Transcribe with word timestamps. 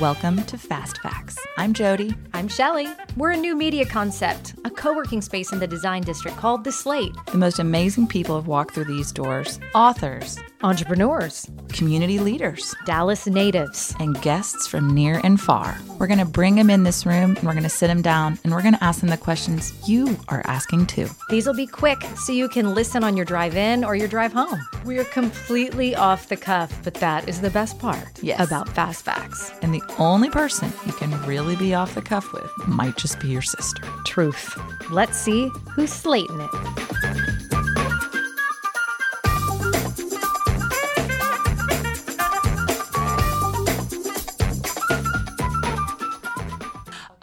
Welcome 0.00 0.42
to 0.44 0.58
Fast 0.58 0.98
Facts. 0.98 1.38
I'm 1.56 1.72
Jody. 1.72 2.14
I'm 2.34 2.48
Shelly. 2.48 2.86
We're 3.16 3.30
a 3.30 3.36
new 3.36 3.56
media 3.56 3.86
concept, 3.86 4.54
a 4.66 4.70
co 4.70 4.92
working 4.94 5.22
space 5.22 5.52
in 5.52 5.58
the 5.58 5.66
design 5.66 6.02
district 6.02 6.36
called 6.36 6.64
The 6.64 6.72
Slate. 6.72 7.14
The 7.32 7.38
most 7.38 7.60
amazing 7.60 8.08
people 8.08 8.36
have 8.36 8.46
walked 8.46 8.74
through 8.74 8.84
these 8.84 9.10
doors 9.10 9.58
authors, 9.74 10.38
Entrepreneurs, 10.62 11.48
community 11.76 12.18
leaders, 12.18 12.74
Dallas 12.86 13.26
natives, 13.26 13.94
and 14.00 14.20
guests 14.22 14.66
from 14.66 14.94
near 14.94 15.20
and 15.22 15.40
far. 15.40 15.78
We're 15.98 16.06
going 16.06 16.18
to 16.18 16.24
bring 16.24 16.54
them 16.56 16.70
in 16.70 16.82
this 16.84 17.04
room 17.04 17.36
and 17.36 17.42
we're 17.42 17.52
going 17.52 17.62
to 17.62 17.68
sit 17.68 17.88
them 17.88 18.02
down 18.02 18.38
and 18.44 18.52
we're 18.52 18.62
going 18.62 18.74
to 18.74 18.82
ask 18.84 19.00
them 19.00 19.10
the 19.10 19.16
questions 19.16 19.72
you 19.88 20.16
are 20.28 20.42
asking 20.46 20.86
too. 20.86 21.08
These 21.28 21.46
will 21.46 21.54
be 21.54 21.66
quick 21.66 21.98
so 22.16 22.32
you 22.32 22.48
can 22.48 22.74
listen 22.74 23.04
on 23.04 23.16
your 23.16 23.26
drive 23.26 23.56
in 23.56 23.84
or 23.84 23.94
your 23.94 24.08
drive 24.08 24.32
home. 24.32 24.60
We're 24.84 25.04
completely 25.04 25.94
off 25.94 26.28
the 26.28 26.36
cuff, 26.36 26.72
but 26.82 26.94
that 26.94 27.28
is 27.28 27.40
the 27.40 27.50
best 27.50 27.78
part 27.78 28.22
Yes. 28.22 28.40
about 28.46 28.68
Fast 28.68 29.04
Facts. 29.04 29.52
And 29.62 29.74
the 29.74 29.82
only 29.98 30.30
person 30.30 30.72
you 30.86 30.92
can 30.92 31.10
really 31.26 31.56
be 31.56 31.74
off 31.74 31.94
the 31.94 32.02
cuff 32.02 32.32
with 32.32 32.50
might 32.66 32.96
just 32.96 33.20
be 33.20 33.28
your 33.28 33.42
sister. 33.42 33.82
Truth. 34.04 34.58
Let's 34.90 35.18
see 35.18 35.50
who's 35.74 35.92
slating 35.92 36.40
it. 36.40 36.85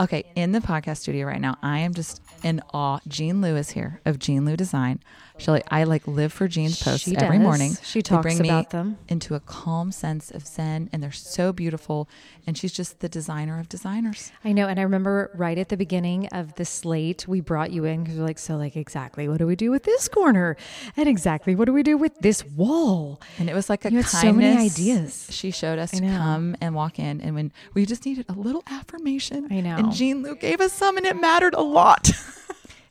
Okay, 0.03 0.25
in 0.35 0.51
the 0.51 0.59
podcast 0.59 0.97
studio 0.97 1.25
right 1.25 1.39
now, 1.39 1.55
I 1.63 1.79
am 1.79 1.93
just 1.93 2.21
in 2.43 2.61
awe. 2.73 2.99
Jean 3.07 3.41
Liu 3.41 3.55
is 3.55 3.71
here 3.71 4.01
of 4.05 4.19
Jean 4.19 4.45
Liu 4.45 4.55
Design. 4.57 4.99
Shelly, 5.39 5.63
I 5.71 5.83
like 5.85 6.05
live 6.07 6.31
for 6.31 6.47
Jean's 6.47 6.81
posts 6.81 7.05
She 7.09 7.17
every 7.17 7.37
does. 7.39 7.43
morning. 7.43 7.75
She 7.81 8.03
talks 8.03 8.21
bring 8.21 8.39
about 8.39 8.69
them. 8.69 8.99
into 9.09 9.33
a 9.33 9.39
calm 9.39 9.91
sense 9.91 10.29
of 10.29 10.45
zen, 10.45 10.91
and 10.93 11.01
they're 11.01 11.11
so 11.11 11.51
beautiful. 11.51 12.07
And 12.45 12.55
she's 12.55 12.71
just 12.71 12.99
the 12.99 13.09
designer 13.09 13.59
of 13.59 13.67
designers. 13.67 14.31
I 14.45 14.51
know, 14.51 14.67
and 14.67 14.79
I 14.79 14.83
remember 14.83 15.31
right 15.33 15.57
at 15.57 15.69
the 15.69 15.75
beginning 15.77 16.27
of 16.27 16.53
the 16.53 16.65
slate, 16.65 17.27
we 17.27 17.41
brought 17.41 17.71
you 17.71 17.83
in 17.83 18.03
because 18.03 18.19
we're 18.19 18.25
like, 18.25 18.37
so 18.37 18.57
like 18.57 18.75
exactly 18.77 19.27
what 19.27 19.39
do 19.39 19.47
we 19.47 19.55
do 19.55 19.71
with 19.71 19.83
this 19.83 20.07
corner, 20.07 20.55
and 20.95 21.09
exactly 21.09 21.55
what 21.55 21.65
do 21.65 21.73
we 21.73 21.81
do 21.81 21.97
with 21.97 22.15
this 22.19 22.45
wall? 22.45 23.19
And 23.39 23.49
it 23.49 23.55
was 23.55 23.71
like 23.71 23.85
a 23.85 23.91
You 23.91 23.97
had 23.97 24.05
kindness. 24.05 24.21
so 24.21 24.33
many 24.33 24.65
ideas. 24.65 25.27
She 25.31 25.49
showed 25.49 25.79
us 25.79 25.89
to 25.91 26.01
come 26.01 26.55
and 26.61 26.75
walk 26.75 26.99
in, 26.99 27.21
and 27.21 27.33
when 27.33 27.51
we 27.73 27.87
just 27.87 28.05
needed 28.05 28.25
a 28.29 28.33
little 28.33 28.63
affirmation, 28.69 29.47
I 29.49 29.61
know. 29.61 29.77
And 29.77 29.91
Jean 29.91 30.21
Liu 30.21 30.35
gave 30.35 30.61
us 30.61 30.73
some, 30.73 30.95
and 30.97 31.07
it 31.07 31.19
mattered 31.19 31.55
a 31.55 31.63
lot. 31.63 32.11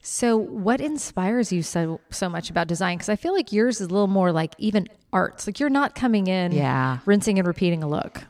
So, 0.05 0.37
what 0.37 0.81
inspires 0.81 1.53
you 1.53 1.63
so 1.63 2.01
so 2.11 2.29
much 2.29 2.51
about 2.51 2.67
design? 2.67 2.99
Because 2.99 3.09
I 3.09 3.17
feel 3.17 3.33
like 3.33 3.53
yours 3.53 3.81
is 3.81 3.87
a 3.87 3.91
little 3.91 4.09
more 4.09 4.33
like 4.33 4.55
even 4.59 4.89
arts. 5.13 5.47
Like 5.47 5.61
you're 5.61 5.71
not 5.71 5.95
coming 5.95 6.27
in, 6.27 6.51
Yeah. 6.53 6.99
rinsing 7.07 7.39
and 7.39 7.47
repeating 7.47 7.83
a 7.85 7.89
look. 7.89 8.25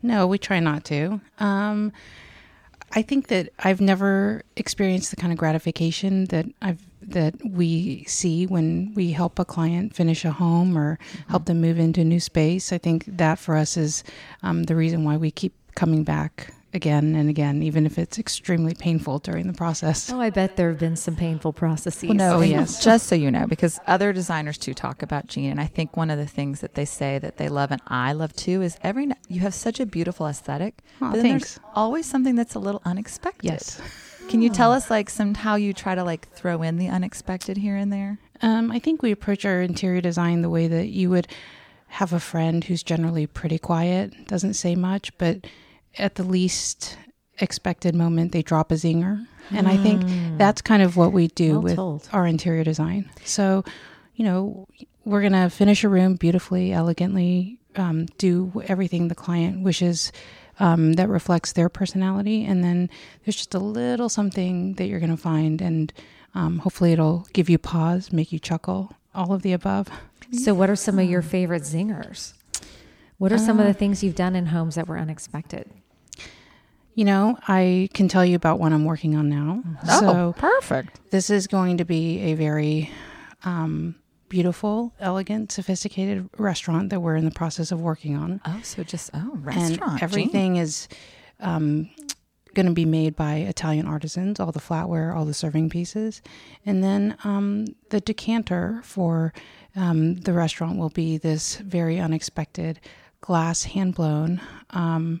No, 0.00 0.28
we 0.28 0.38
try 0.38 0.60
not 0.60 0.84
to. 0.84 1.20
Um, 1.40 1.92
I 2.92 3.02
think 3.02 3.26
that 3.28 3.48
I've 3.58 3.80
never 3.80 4.42
experienced 4.56 5.10
the 5.10 5.16
kind 5.16 5.32
of 5.32 5.38
gratification 5.38 6.26
that 6.26 6.46
I've 6.62 6.80
that 7.02 7.34
we 7.44 8.04
see 8.04 8.46
when 8.46 8.92
we 8.94 9.10
help 9.12 9.38
a 9.38 9.44
client 9.44 9.94
finish 9.94 10.24
a 10.24 10.30
home 10.30 10.76
or 10.78 10.98
help 11.28 11.46
them 11.46 11.60
move 11.60 11.78
into 11.78 12.02
a 12.02 12.04
new 12.04 12.20
space. 12.20 12.72
I 12.72 12.78
think 12.78 13.06
that 13.16 13.38
for 13.38 13.56
us 13.56 13.76
is 13.76 14.04
um, 14.42 14.64
the 14.64 14.76
reason 14.76 15.02
why 15.04 15.16
we 15.16 15.30
keep 15.30 15.54
coming 15.74 16.04
back 16.04 16.52
again 16.74 17.14
and 17.14 17.30
again, 17.30 17.62
even 17.62 17.86
if 17.86 17.98
it's 17.98 18.18
extremely 18.18 18.74
painful 18.74 19.18
during 19.20 19.46
the 19.46 19.52
process. 19.52 20.10
Oh, 20.12 20.20
I 20.20 20.30
bet 20.30 20.56
there 20.56 20.68
have 20.68 20.78
been 20.78 20.96
some 20.96 21.16
painful 21.16 21.52
processes. 21.54 22.08
Well, 22.08 22.16
no, 22.16 22.36
Oh, 22.38 22.40
yes. 22.40 22.84
Just 22.84 23.06
so 23.06 23.14
you 23.14 23.30
know, 23.30 23.46
because 23.46 23.80
other 23.86 24.12
designers 24.12 24.58
too 24.58 24.74
talk 24.74 25.02
about 25.02 25.26
Jean, 25.28 25.50
and 25.52 25.60
I 25.60 25.66
think 25.66 25.96
one 25.96 26.10
of 26.10 26.18
the 26.18 26.26
things 26.26 26.60
that 26.60 26.74
they 26.74 26.84
say 26.84 27.18
that 27.18 27.36
they 27.38 27.48
love 27.48 27.70
and 27.70 27.80
I 27.86 28.12
love 28.12 28.34
too 28.34 28.60
is 28.62 28.76
every 28.82 29.08
you 29.28 29.40
have 29.40 29.54
such 29.54 29.80
a 29.80 29.86
beautiful 29.86 30.26
aesthetic. 30.26 30.74
Aw, 31.00 31.12
but 31.12 31.20
thanks. 31.20 31.54
There's 31.54 31.66
always 31.74 32.06
something 32.06 32.34
that's 32.34 32.54
a 32.54 32.58
little 32.58 32.82
unexpected. 32.84 33.44
Yes. 33.44 33.80
Can 34.28 34.42
you 34.42 34.50
tell 34.50 34.72
us 34.72 34.90
like 34.90 35.08
some 35.08 35.34
how 35.34 35.54
you 35.54 35.72
try 35.72 35.94
to 35.94 36.04
like 36.04 36.28
throw 36.32 36.60
in 36.62 36.76
the 36.76 36.88
unexpected 36.88 37.56
here 37.56 37.76
and 37.76 37.90
there? 37.90 38.18
Um, 38.42 38.70
I 38.70 38.78
think 38.78 39.02
we 39.02 39.10
approach 39.10 39.46
our 39.46 39.62
interior 39.62 40.02
design 40.02 40.42
the 40.42 40.50
way 40.50 40.68
that 40.68 40.88
you 40.88 41.08
would 41.08 41.28
have 41.88 42.12
a 42.12 42.20
friend 42.20 42.62
who's 42.62 42.82
generally 42.82 43.26
pretty 43.26 43.58
quiet, 43.58 44.26
doesn't 44.28 44.52
say 44.54 44.74
much, 44.76 45.16
but 45.16 45.46
at 45.96 46.16
the 46.16 46.22
least 46.24 46.96
expected 47.40 47.94
moment, 47.94 48.32
they 48.32 48.42
drop 48.42 48.70
a 48.72 48.74
zinger. 48.74 49.26
And 49.50 49.66
I 49.66 49.76
think 49.78 50.02
that's 50.38 50.60
kind 50.60 50.82
of 50.82 50.96
what 50.96 51.12
we 51.12 51.28
do 51.28 51.52
Well 51.52 51.62
with 51.62 51.76
told. 51.76 52.08
our 52.12 52.26
interior 52.26 52.64
design. 52.64 53.08
So, 53.24 53.64
you 54.14 54.24
know, 54.24 54.68
we're 55.06 55.20
going 55.22 55.32
to 55.32 55.48
finish 55.48 55.84
a 55.84 55.88
room 55.88 56.16
beautifully, 56.16 56.72
elegantly, 56.72 57.58
um, 57.76 58.06
do 58.18 58.62
everything 58.66 59.08
the 59.08 59.14
client 59.14 59.62
wishes. 59.62 60.12
Um, 60.60 60.94
that 60.94 61.08
reflects 61.08 61.52
their 61.52 61.68
personality, 61.68 62.44
and 62.44 62.64
then 62.64 62.90
there's 63.24 63.36
just 63.36 63.54
a 63.54 63.60
little 63.60 64.08
something 64.08 64.74
that 64.74 64.88
you're 64.88 64.98
going 64.98 65.12
to 65.12 65.16
find, 65.16 65.62
and 65.62 65.92
um, 66.34 66.58
hopefully 66.58 66.90
it'll 66.92 67.28
give 67.32 67.48
you 67.48 67.58
pause, 67.58 68.12
make 68.12 68.32
you 68.32 68.40
chuckle, 68.40 68.90
all 69.14 69.32
of 69.32 69.42
the 69.42 69.52
above. 69.52 69.86
So, 70.32 70.54
what 70.54 70.68
are 70.68 70.74
some 70.74 70.98
of 70.98 71.08
your 71.08 71.22
favorite 71.22 71.62
zingers? 71.62 72.32
What 73.18 73.32
are 73.32 73.38
some 73.38 73.58
of 73.58 73.66
the 73.66 73.74
things 73.74 74.02
you've 74.02 74.14
done 74.14 74.36
in 74.36 74.46
homes 74.46 74.76
that 74.76 74.86
were 74.86 74.96
unexpected? 74.96 75.68
You 76.94 77.04
know, 77.04 77.38
I 77.46 77.88
can 77.92 78.08
tell 78.08 78.24
you 78.24 78.36
about 78.36 78.58
one 78.58 78.72
I'm 78.72 78.84
working 78.84 79.16
on 79.16 79.28
now. 79.28 79.62
So 80.00 80.34
perfect. 80.38 81.00
this 81.10 81.30
is 81.30 81.46
going 81.46 81.78
to 81.78 81.84
be 81.84 82.20
a 82.20 82.34
very 82.34 82.90
um, 83.44 83.96
beautiful, 84.28 84.92
elegant, 85.00 85.52
sophisticated 85.52 86.28
restaurant 86.38 86.90
that 86.90 87.00
we're 87.00 87.16
in 87.16 87.24
the 87.24 87.30
process 87.30 87.72
of 87.72 87.80
working 87.80 88.16
on. 88.16 88.40
Oh, 88.44 88.60
so 88.62 88.82
just 88.82 89.10
oh, 89.14 89.32
and 89.32 89.46
restaurant. 89.46 89.98
Jean. 89.98 90.02
everything 90.02 90.56
is 90.56 90.88
um, 91.40 91.90
going 92.54 92.66
to 92.66 92.72
be 92.72 92.84
made 92.84 93.16
by 93.16 93.36
Italian 93.36 93.86
artisans, 93.86 94.40
all 94.40 94.52
the 94.52 94.60
flatware, 94.60 95.14
all 95.14 95.24
the 95.24 95.34
serving 95.34 95.70
pieces. 95.70 96.22
And 96.66 96.82
then 96.82 97.16
um, 97.24 97.66
the 97.90 98.00
decanter 98.00 98.80
for 98.84 99.32
um, 99.76 100.16
the 100.16 100.32
restaurant 100.32 100.78
will 100.78 100.90
be 100.90 101.18
this 101.18 101.56
very 101.56 102.00
unexpected 102.00 102.80
glass 103.20 103.64
hand 103.64 103.94
blown 103.94 104.40
um, 104.70 105.20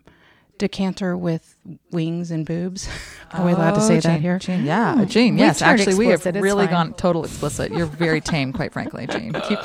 decanter 0.58 1.16
with 1.16 1.56
wings 1.90 2.30
and 2.30 2.44
boobs. 2.46 2.88
Are 3.32 3.44
we 3.44 3.52
allowed 3.52 3.72
to 3.74 3.80
Oh, 3.80 3.86
say 3.88 4.00
that 4.00 4.20
here? 4.20 4.38
Jean, 4.38 4.64
yeah, 4.64 5.04
Jean. 5.04 5.34
We've 5.34 5.40
Yes, 5.40 5.58
turned 5.60 5.80
actually, 5.80 5.96
we 5.96 6.06
have 6.08 6.24
really 6.24 6.66
gone 6.66 6.94
total 6.94 7.24
explicit. 7.24 7.72
You're 7.72 7.86
very 7.86 8.20
tame, 8.20 8.52
quite 8.52 8.72
frankly, 8.72 9.06
Jean. 9.06 9.32
Keep 9.48 9.58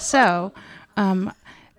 so 0.00 0.52
um, 0.96 1.32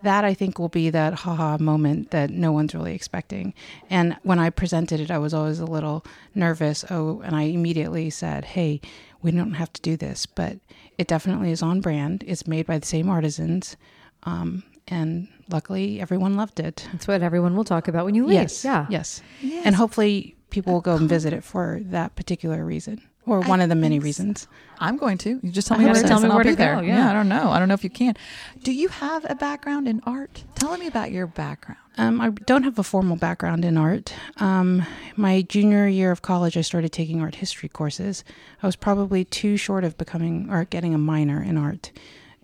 that 0.03 0.23
I 0.23 0.33
think 0.33 0.57
will 0.57 0.69
be 0.69 0.89
that 0.89 1.13
haha 1.13 1.57
moment 1.59 2.11
that 2.11 2.29
no 2.29 2.51
one's 2.51 2.73
really 2.73 2.95
expecting. 2.95 3.53
And 3.89 4.17
when 4.23 4.39
I 4.39 4.49
presented 4.49 4.99
it, 4.99 5.11
I 5.11 5.17
was 5.17 5.33
always 5.33 5.59
a 5.59 5.65
little 5.65 6.05
nervous. 6.33 6.85
Oh, 6.89 7.21
and 7.21 7.35
I 7.35 7.43
immediately 7.43 8.09
said, 8.09 8.45
"Hey, 8.45 8.81
we 9.21 9.31
don't 9.31 9.53
have 9.55 9.71
to 9.73 9.81
do 9.81 9.97
this, 9.97 10.25
but 10.25 10.57
it 10.97 11.07
definitely 11.07 11.51
is 11.51 11.61
on 11.61 11.81
brand. 11.81 12.23
It's 12.25 12.47
made 12.47 12.65
by 12.65 12.79
the 12.79 12.87
same 12.87 13.09
artisans." 13.09 13.75
Um, 14.23 14.63
and 14.87 15.27
luckily, 15.51 15.99
everyone 16.01 16.35
loved 16.35 16.59
it. 16.59 16.87
That's 16.91 17.07
what 17.07 17.21
everyone 17.21 17.55
will 17.55 17.63
talk 17.63 17.87
about 17.87 18.05
when 18.05 18.15
you 18.15 18.25
leave. 18.25 18.35
Yes, 18.35 18.63
Yeah. 18.65 18.85
yes, 18.89 19.21
and 19.63 19.75
hopefully, 19.75 20.35
people 20.49 20.73
will 20.73 20.81
go 20.81 20.95
and 20.95 21.07
visit 21.09 21.33
it 21.33 21.43
for 21.43 21.79
that 21.85 22.15
particular 22.15 22.65
reason, 22.65 23.01
or 23.25 23.41
one 23.41 23.61
of 23.61 23.69
the 23.69 23.75
many 23.75 23.99
reasons. 23.99 24.47
I'm 24.79 24.97
going 24.97 25.17
to. 25.19 25.39
You 25.43 25.51
just 25.51 25.67
tell 25.67 25.77
me 25.77 25.85
where 25.85 25.93
to 25.93 26.01
tell 26.03 26.19
me 26.19 26.27
I'll 26.27 26.35
where 26.35 26.43
be 26.43 26.49
to 26.51 26.55
there. 26.55 26.75
go. 26.75 26.81
Yeah. 26.81 27.09
I 27.09 27.13
don't 27.13 27.29
know. 27.29 27.51
I 27.51 27.59
don't 27.59 27.67
know 27.67 27.75
if 27.75 27.83
you 27.83 27.89
can. 27.89 28.15
Do 28.63 28.73
you 28.73 28.87
have 28.89 29.25
a 29.29 29.35
background 29.35 29.87
in 29.87 30.01
art? 30.05 30.43
Tell 30.55 30.75
me 30.77 30.87
about 30.87 31.11
your 31.11 31.27
background. 31.27 31.77
Um, 31.97 32.19
I 32.19 32.29
don't 32.29 32.63
have 32.63 32.79
a 32.79 32.83
formal 32.83 33.15
background 33.17 33.63
in 33.63 33.77
art. 33.77 34.13
Um, 34.37 34.83
my 35.17 35.41
junior 35.43 35.87
year 35.87 36.09
of 36.11 36.21
college, 36.23 36.57
I 36.57 36.61
started 36.61 36.91
taking 36.91 37.21
art 37.21 37.35
history 37.35 37.69
courses. 37.69 38.23
I 38.63 38.65
was 38.65 38.75
probably 38.75 39.23
too 39.25 39.55
short 39.55 39.83
of 39.83 39.97
becoming 39.97 40.49
or 40.49 40.65
getting 40.65 40.93
a 40.95 40.97
minor 40.97 41.43
in 41.43 41.57
art. 41.57 41.91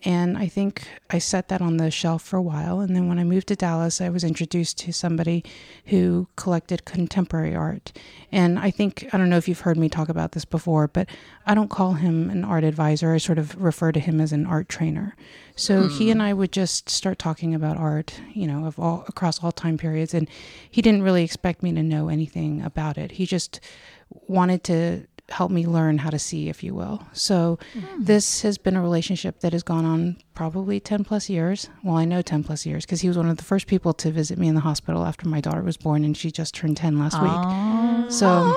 And 0.04 0.38
I 0.38 0.48
think 0.48 0.88
I 1.10 1.18
set 1.18 1.48
that 1.48 1.60
on 1.60 1.78
the 1.78 1.90
shelf 1.90 2.22
for 2.22 2.38
a 2.38 2.42
while. 2.42 2.82
And 2.82 2.96
then 2.96 3.08
when 3.08 3.18
I 3.18 3.24
moved 3.24 3.48
to 3.48 3.56
Dallas, 3.56 4.00
I 4.00 4.10
was 4.10 4.24
introduced 4.24 4.78
to 4.80 4.94
somebody 4.94 5.44
who 5.86 6.28
collected 6.36 6.86
contemporary 6.86 7.56
art. 7.56 7.92
And 8.32 8.60
I 8.60 8.70
think, 8.70 9.10
I 9.12 9.18
don't 9.18 9.30
know 9.30 9.38
if 9.38 9.48
you've 9.48 9.62
heard 9.62 9.78
me 9.78 9.90
talk 9.90 10.08
about 10.08 10.34
this 10.34 10.46
before, 10.46 10.88
but 10.88 11.10
I 11.48 11.56
don't 11.56 11.72
call 11.72 11.94
him 11.94 12.30
an 12.30 12.46
art 12.46 12.64
advisor. 12.64 13.12
I 13.12 13.18
sort 13.18 13.40
of 13.40 13.60
refer 13.60 13.92
to 13.92 14.00
him 14.00 14.22
as 14.22 14.32
an 14.32 14.46
art 14.46 14.70
trainer. 14.70 15.16
So 15.56 15.84
hmm. 15.84 15.90
he 15.90 16.12
and 16.12 16.22
I 16.22 16.32
would 16.32 16.52
just 16.52 16.90
start 16.90 17.18
talking 17.18 17.56
about 17.56 17.78
art, 17.78 18.22
you 18.34 18.46
know, 18.46 18.66
of 18.66 18.78
all 18.78 19.04
across 19.08 19.44
all 19.44 19.52
time 19.52 19.80
periods. 19.80 20.14
And 20.14 20.30
he 20.70 20.84
didn't 20.84 21.02
really 21.02 21.24
expect 21.24 21.64
me 21.64 21.74
to 21.74 21.82
know 21.82 22.10
anything 22.10 22.62
about 22.62 23.00
it. 23.00 23.14
He 23.14 23.26
just 23.26 23.60
wanted 24.28 24.64
to 24.66 25.08
help 25.30 25.52
me 25.52 25.66
learn 25.66 25.98
how 25.98 26.10
to 26.10 26.18
see, 26.20 26.48
if 26.50 26.64
you 26.64 26.74
will. 26.74 27.04
So 27.14 27.60
this 28.00 28.42
has 28.44 28.58
been 28.58 28.76
a 28.76 28.82
relationship 28.82 29.42
that 29.42 29.52
has 29.54 29.62
gone 29.64 29.84
on 29.86 30.18
probably 30.34 30.80
10 30.80 31.04
plus 31.04 31.30
years. 31.30 31.70
Well, 31.84 31.98
I 31.98 32.06
know 32.06 32.22
10 32.22 32.44
plus 32.46 32.66
years 32.66 32.86
because 32.86 33.02
he 33.02 33.08
was 33.10 33.18
one 33.18 33.28
of 33.30 33.36
the 33.38 33.44
first 33.44 33.68
people 33.68 33.94
to 33.96 34.12
visit 34.12 34.38
me 34.38 34.48
in 34.48 34.56
the 34.56 34.62
hospital 34.62 35.06
after 35.06 35.28
my 35.28 35.42
daughter 35.42 35.62
was 35.62 35.76
born 35.78 36.04
and 36.06 36.16
she 36.16 36.32
just 36.32 36.56
turned 36.56 36.78
10 36.78 36.98
last 36.98 37.22
week. 37.22 38.12
So 38.12 38.56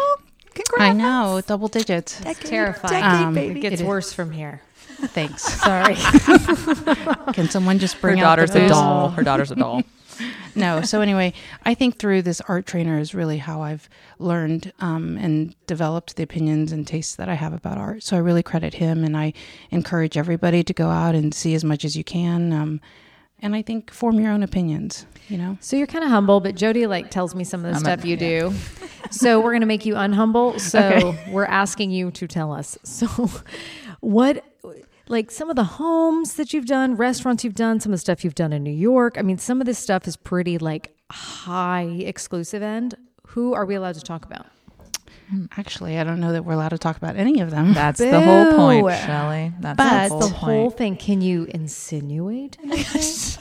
Congrats. 0.55 0.81
I 0.83 0.93
know, 0.93 1.41
double 1.47 1.69
digits. 1.69 2.21
It's 2.25 2.39
terrifying. 2.41 3.03
Decade, 3.03 3.27
Um, 3.27 3.35
baby. 3.35 3.59
it 3.59 3.63
gets 3.63 3.75
It 3.75 3.81
is. 3.81 3.87
worse 3.87 4.13
from 4.13 4.31
here. 4.31 4.63
Thanks. 5.03 5.43
Sorry. 5.63 5.95
Can 7.33 7.49
someone 7.49 7.79
just 7.79 8.01
bring 8.01 8.21
out 8.21 8.39
her 8.39 8.47
daughter's 8.47 8.51
the 8.53 8.67
a 8.67 8.69
doll. 8.69 9.09
Her 9.11 9.23
daughter's 9.23 9.51
a 9.51 9.57
doll. 9.57 9.83
No. 10.61 10.83
So 10.83 11.01
anyway, 11.01 11.33
I 11.65 11.75
think 11.75 11.99
through 11.99 12.23
this 12.23 12.41
art 12.43 12.67
trainer 12.67 12.99
is 12.99 13.15
really 13.15 13.39
how 13.39 13.62
I've 13.62 13.89
learned 14.19 14.73
um, 14.81 15.17
and 15.17 15.55
developed 15.67 16.17
the 16.17 16.23
opinions 16.23 16.71
and 16.73 16.87
tastes 16.87 17.17
that 17.17 17.29
I 17.29 17.35
have 17.35 17.53
about 17.53 17.79
art. 17.79 18.03
So 18.03 18.17
I 18.17 18.21
really 18.21 18.43
credit 18.43 18.75
him, 18.75 19.03
and 19.05 19.17
I 19.17 19.33
encourage 19.71 20.17
everybody 20.17 20.62
to 20.65 20.73
go 20.73 20.89
out 20.91 21.15
and 21.15 21.35
see 21.35 21.55
as 21.55 21.65
much 21.65 21.85
as 21.85 21.97
you 21.97 22.05
can. 22.05 22.53
Um, 22.53 22.81
and 23.43 23.55
I 23.57 23.62
think 23.62 23.91
form 23.91 24.21
your 24.21 24.31
own 24.33 24.43
opinions. 24.43 25.07
You 25.29 25.39
know. 25.39 25.57
So 25.61 25.77
you're 25.77 25.87
kind 25.87 26.05
of 26.05 26.11
humble, 26.11 26.41
but 26.41 26.55
Jody 26.57 26.87
like 26.87 27.11
tells 27.11 27.35
me 27.35 27.45
some 27.45 27.65
of 27.65 27.71
the 27.71 27.77
I'm 27.77 27.77
a- 27.77 27.97
stuff 27.97 28.05
you 28.05 28.17
do. 28.17 28.53
so 29.11 29.41
we're 29.41 29.53
gonna 29.53 29.65
make 29.67 29.87
you 29.87 29.95
unhumble. 29.95 30.61
So 30.61 30.79
Okay. 30.93 31.31
we're 31.33 31.47
asking 31.47 31.91
you 31.91 32.11
to 32.11 32.27
tell 32.27 32.53
us. 32.53 32.77
So 32.83 33.07
what 34.01 34.45
like 35.11 35.31
some 35.31 35.51
of 35.51 35.57
the 35.57 35.65
homes 35.65 36.35
that 36.35 36.53
you've 36.55 36.67
done, 36.67 36.95
restaurants 36.97 37.45
you've 37.45 37.55
done, 37.55 37.81
some 37.81 37.93
of 37.93 37.99
the 37.99 38.01
stuff 38.01 38.25
you've 38.25 38.35
done 38.35 38.53
in 38.53 38.62
New 38.62 38.71
York. 38.71 39.17
I 39.19 39.23
mean, 39.23 39.39
some 39.39 39.61
of 39.61 39.67
this 39.67 39.79
stuff 39.79 40.07
is 40.09 40.17
pretty 40.17 40.57
like 40.59 40.95
high 41.11 41.83
exclusive 42.01 42.62
end. 42.62 42.95
Who 43.29 43.53
are 43.55 43.67
we 43.67 43.75
allowed 43.75 43.97
to 43.97 44.01
talk 44.03 44.25
about? 44.25 44.47
Actually, 45.57 45.97
I 45.99 46.03
don't 46.03 46.19
know 46.19 46.33
that 46.33 46.45
we're 46.45 46.55
allowed 46.55 46.71
to 46.71 46.79
talk 46.79 46.97
about 46.97 47.15
any 47.17 47.41
of 47.41 47.51
them. 47.53 47.73
That's 47.73 48.01
the 48.01 48.21
whole 48.21 48.53
point, 48.57 48.85
Boo. 48.87 48.93
Shelley. 48.93 49.53
That's 49.61 49.77
But- 49.77 50.09
the 50.09 50.09
whole 50.09 50.19
The 50.21 50.27
point. 50.27 50.35
whole 50.35 50.71
thing. 50.71 50.97
Can 50.97 51.21
you 51.21 51.45
insinuate? 51.51 52.57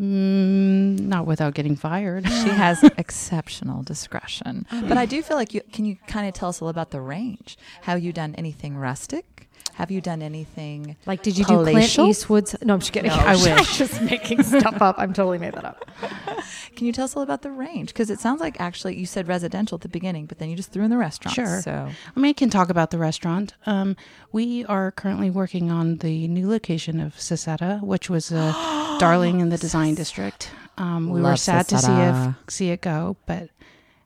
Mm, 0.00 1.00
not 1.00 1.26
without 1.26 1.54
getting 1.54 1.76
fired. 1.76 2.24
She 2.42 2.48
has 2.48 2.82
exceptional 2.96 3.82
discretion. 3.82 4.66
But 4.88 4.96
I 4.98 5.06
do 5.06 5.22
feel 5.22 5.36
like 5.36 5.52
you 5.54 5.60
can 5.72 5.84
you 5.84 5.96
kind 6.06 6.26
of 6.28 6.34
tell 6.34 6.48
us 6.48 6.60
a 6.60 6.64
little 6.64 6.70
about 6.70 6.90
the 6.90 7.00
range. 7.00 7.56
Have 7.82 8.02
you 8.02 8.12
done 8.12 8.34
anything 8.36 8.76
rustic? 8.76 9.35
Have 9.74 9.90
you 9.90 10.00
done 10.00 10.22
anything 10.22 10.96
Like, 11.06 11.22
did 11.22 11.36
you 11.36 11.44
do 11.44 11.62
Clint 11.62 11.98
Eastwood's? 11.98 12.56
No, 12.62 12.74
I'm 12.74 12.80
just 12.80 12.92
kidding. 12.92 13.10
No, 13.10 13.16
I 13.18 13.36
wish. 13.36 13.46
I'm 13.48 13.64
just 13.64 14.00
making 14.02 14.42
stuff 14.42 14.80
up. 14.80 14.96
I'm 14.98 15.12
totally 15.12 15.38
made 15.38 15.54
that 15.54 15.64
up. 15.64 15.84
Can 16.76 16.86
you 16.86 16.92
tell 16.92 17.04
us 17.04 17.14
a 17.14 17.18
little 17.18 17.30
about 17.30 17.42
the 17.42 17.50
range? 17.50 17.88
Because 17.88 18.10
it 18.10 18.20
sounds 18.20 18.40
like 18.40 18.60
actually 18.60 18.96
you 18.96 19.06
said 19.06 19.28
residential 19.28 19.76
at 19.76 19.82
the 19.82 19.88
beginning, 19.88 20.26
but 20.26 20.38
then 20.38 20.50
you 20.50 20.56
just 20.56 20.72
threw 20.72 20.84
in 20.84 20.90
the 20.90 20.96
restaurant. 20.96 21.34
Sure. 21.34 21.60
So 21.62 21.88
I 22.16 22.20
mean, 22.20 22.30
I 22.30 22.32
can 22.32 22.50
talk 22.50 22.68
about 22.68 22.90
the 22.90 22.98
restaurant. 22.98 23.54
Um, 23.66 23.96
we 24.32 24.64
are 24.66 24.92
currently 24.92 25.30
working 25.30 25.70
on 25.70 25.98
the 25.98 26.28
new 26.28 26.48
location 26.48 27.00
of 27.00 27.14
Sassetta, 27.16 27.82
which 27.82 28.10
was 28.10 28.30
a 28.30 28.52
darling 29.00 29.40
in 29.40 29.48
the 29.48 29.58
design 29.58 29.94
district. 29.94 30.50
Um, 30.78 31.08
we 31.10 31.20
were 31.20 31.28
Love 31.28 31.40
sad 31.40 31.68
to 31.68 31.78
see 31.78 31.92
it 31.92 32.34
see 32.48 32.70
it 32.70 32.82
go, 32.82 33.16
but 33.26 33.48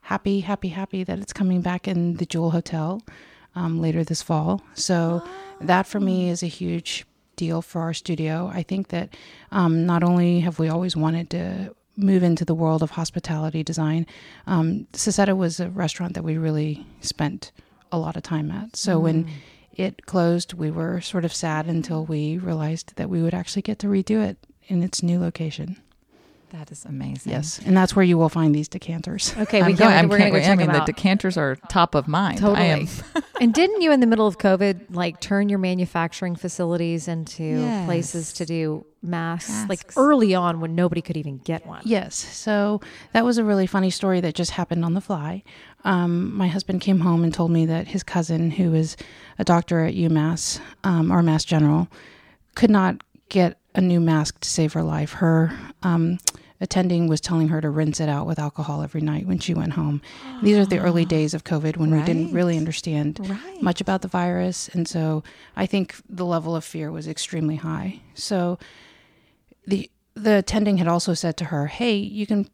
happy, 0.02 0.40
happy, 0.40 0.68
happy 0.68 1.04
that 1.04 1.18
it's 1.18 1.32
coming 1.32 1.60
back 1.60 1.88
in 1.88 2.14
the 2.14 2.26
Joule 2.26 2.50
Hotel 2.50 3.02
um, 3.54 3.80
later 3.80 4.04
this 4.04 4.22
fall. 4.22 4.62
So 4.74 5.22
that 5.60 5.86
for 5.86 6.00
me 6.00 6.28
is 6.30 6.42
a 6.42 6.46
huge 6.46 7.04
deal 7.36 7.62
for 7.62 7.80
our 7.82 7.94
studio. 7.94 8.50
I 8.52 8.62
think 8.62 8.88
that 8.88 9.14
um, 9.50 9.86
not 9.86 10.02
only 10.02 10.40
have 10.40 10.58
we 10.58 10.68
always 10.68 10.96
wanted 10.96 11.30
to 11.30 11.74
move 11.96 12.22
into 12.22 12.44
the 12.44 12.54
world 12.54 12.82
of 12.82 12.90
hospitality 12.92 13.62
design, 13.62 14.06
um, 14.46 14.86
Sassetta 14.92 15.36
was 15.36 15.60
a 15.60 15.68
restaurant 15.70 16.14
that 16.14 16.22
we 16.24 16.36
really 16.38 16.86
spent 17.00 17.52
a 17.92 17.98
lot 17.98 18.16
of 18.16 18.22
time 18.22 18.50
at. 18.50 18.76
So 18.76 18.98
when 18.98 19.28
it 19.72 20.06
closed, 20.06 20.54
we 20.54 20.70
were 20.70 21.00
sort 21.00 21.24
of 21.24 21.32
sad 21.34 21.66
until 21.66 22.04
we 22.04 22.38
realized 22.38 22.94
that 22.96 23.08
we 23.10 23.22
would 23.22 23.34
actually 23.34 23.62
get 23.62 23.78
to 23.80 23.86
redo 23.88 24.22
it 24.24 24.36
in 24.68 24.82
its 24.82 25.02
new 25.02 25.18
location. 25.18 25.76
that 26.50 26.70
is 26.70 26.84
amazing. 26.84 27.32
Yes, 27.32 27.58
and 27.64 27.76
that's 27.76 27.94
where 27.96 28.04
you 28.04 28.16
will 28.18 28.28
find 28.28 28.54
these 28.54 28.68
decanters. 28.68 29.34
Okay, 29.38 29.60
I'm 29.62 29.66
we 29.66 29.72
going, 29.72 29.90
can't, 29.90 30.04
I'm 30.04 30.08
we're 30.08 30.18
going 30.18 30.20
to 30.20 30.24
can't 30.24 30.32
go 30.32 30.34
wait. 30.38 30.44
I 30.44 30.46
check 30.48 30.58
mean, 30.58 30.66
them 30.68 30.84
the 30.86 30.92
decanters 30.92 31.36
are 31.36 31.56
top 31.68 31.94
of 31.94 32.06
mind. 32.08 32.38
I 32.38 32.40
Totally. 32.40 32.66
am. 32.68 32.88
and 33.40 33.52
didn't 33.54 33.80
you, 33.80 33.90
in 33.92 34.00
the 34.00 34.06
middle 34.06 34.26
of 34.26 34.38
COVID, 34.38 34.94
like 34.94 35.20
turn 35.20 35.48
your 35.48 35.58
manufacturing 35.58 36.36
facilities 36.36 37.08
into 37.08 37.42
Yes. 37.42 37.84
places 37.86 38.32
to 38.34 38.46
do 38.46 38.84
masks, 39.02 39.66
like 39.68 39.80
early 39.96 40.34
on 40.34 40.60
when 40.60 40.74
nobody 40.74 41.00
could 41.00 41.16
even 41.16 41.38
get 41.38 41.66
one? 41.66 41.82
Yes. 41.84 42.14
So 42.14 42.80
that 43.12 43.24
was 43.24 43.38
a 43.38 43.44
really 43.44 43.66
funny 43.66 43.90
story 43.90 44.20
that 44.20 44.34
just 44.34 44.52
happened 44.52 44.84
on 44.84 44.94
the 44.94 45.00
fly. 45.00 45.42
Um, 45.84 46.34
my 46.36 46.48
husband 46.48 46.82
came 46.82 47.00
home 47.00 47.24
and 47.24 47.32
told 47.32 47.50
me 47.50 47.64
that 47.66 47.88
his 47.88 48.02
cousin, 48.02 48.50
who 48.52 48.74
is 48.74 48.96
a 49.38 49.44
doctor 49.44 49.84
at 49.84 49.94
UMass 49.94 50.60
um, 50.84 51.10
or 51.10 51.22
Mass 51.22 51.44
General, 51.44 51.88
could 52.54 52.70
not 52.70 53.02
get 53.30 53.56
a 53.74 53.80
new 53.80 54.00
mask 54.00 54.40
to 54.40 54.48
save 54.48 54.72
her 54.74 54.82
life. 54.82 55.12
Her 55.14 55.56
um, 55.82 56.18
attending 56.60 57.08
was 57.08 57.20
telling 57.20 57.48
her 57.48 57.60
to 57.60 57.70
rinse 57.70 58.00
it 58.00 58.08
out 58.08 58.26
with 58.26 58.38
alcohol 58.38 58.82
every 58.82 59.00
night 59.00 59.26
when 59.26 59.38
she 59.38 59.54
went 59.54 59.72
home. 59.72 60.02
These 60.42 60.58
are 60.58 60.66
the 60.66 60.78
early 60.78 61.04
ah. 61.04 61.08
days 61.08 61.32
of 61.34 61.44
COVID 61.44 61.76
when 61.76 61.90
we 61.90 62.02
didn't 62.02 62.32
really 62.32 62.56
understand 62.58 63.18
Right. 63.28 63.62
much 63.62 63.80
about 63.80 64.02
the 64.02 64.08
virus. 64.08 64.68
And 64.68 64.86
so 64.86 65.22
I 65.56 65.66
think 65.66 65.94
the 66.08 66.26
level 66.26 66.54
of 66.54 66.64
fear 66.64 66.90
was 66.92 67.08
extremely 67.08 67.56
high. 67.56 68.00
So 68.14 68.58
the 69.66 69.90
the 70.14 70.36
attending 70.38 70.76
had 70.78 70.88
also 70.88 71.14
said 71.14 71.36
to 71.38 71.46
her, 71.46 71.68
"Hey, 71.68 71.96
you 71.96 72.26
can 72.26 72.48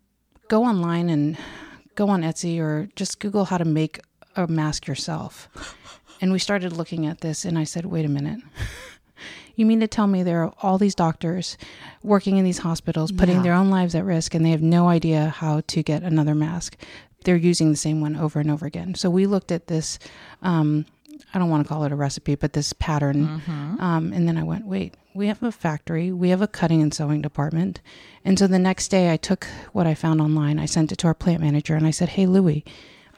go 0.49 0.63
online 0.65 1.09
and 1.09 1.37
go 1.97 2.09
on 2.09 2.23
Etsy 2.23 2.61
or 2.61 2.89
just 2.95 3.19
Google 3.19 3.47
how 3.47 3.59
to 3.59 3.65
make 3.65 4.01
a 4.37 4.47
mask 4.47 4.87
yourself." 4.87 5.49
And 6.21 6.33
we 6.33 6.39
started 6.39 6.73
looking 6.73 7.07
at 7.07 7.21
this 7.21 7.45
and 7.45 7.59
I 7.59 7.65
said, 7.65 7.85
"Wait 7.87 8.05
a 8.05 8.09
minute. 8.09 8.41
You 9.55 9.67
mean 9.67 9.81
to 9.81 9.87
tell 9.89 10.07
me 10.07 10.23
there 10.23 10.43
are 10.45 10.53
all 10.63 10.79
these 10.79 10.95
doctors 10.95 11.57
working 12.03 12.37
in 12.37 12.45
these 12.45 12.59
hospitals 12.59 13.13
putting 13.13 13.37
Yeah. 13.37 13.43
their 13.43 13.53
own 13.55 13.71
lives 13.71 13.95
at 13.95 14.05
risk 14.05 14.35
and 14.35 14.45
they 14.45 14.51
have 14.51 14.63
no 14.63 14.89
idea 14.89 15.29
how 15.29 15.63
to 15.67 15.83
get 15.83 16.03
another 16.03 16.35
mask? 16.35 16.77
They're 17.25 17.37
using 17.37 17.71
the 17.71 17.77
same 17.77 18.01
one 18.01 18.17
over 18.17 18.39
and 18.41 18.51
over 18.51 18.67
again." 18.67 18.95
So 18.95 19.11
we 19.11 19.27
looked 19.27 19.51
at 19.53 19.67
this 19.69 19.99
um 20.43 20.87
I 21.33 21.39
don't 21.39 21.49
want 21.51 21.65
to 21.65 21.69
call 21.69 21.85
it 21.85 21.93
a 21.93 21.97
recipe, 21.97 22.35
but 22.35 22.53
this 22.53 22.73
pattern. 22.75 23.43
Um, 23.81 24.13
and 24.13 24.29
then 24.29 24.37
I 24.39 24.43
went, 24.43 24.67
wait, 24.67 24.95
we 25.15 25.27
have 25.29 25.43
a 25.43 25.51
factory, 25.51 26.13
we 26.13 26.29
have 26.29 26.43
a 26.43 26.47
cutting 26.47 26.83
and 26.83 26.93
sewing 26.93 27.21
department. 27.23 27.81
And 28.25 28.39
so 28.39 28.47
the 28.47 28.59
next 28.59 28.89
day 28.89 29.13
I 29.13 29.17
took 29.17 29.47
what 29.73 29.87
I 29.87 29.95
found 29.95 30.21
online, 30.21 30.59
I 30.59 30.67
sent 30.67 30.93
it 30.93 30.97
to 30.99 31.07
our 31.09 31.15
plant 31.15 31.41
manager, 31.41 31.75
and 31.75 31.87
I 31.87 31.91
said, 31.91 32.11
hey, 32.11 32.27
Louie, 32.27 32.65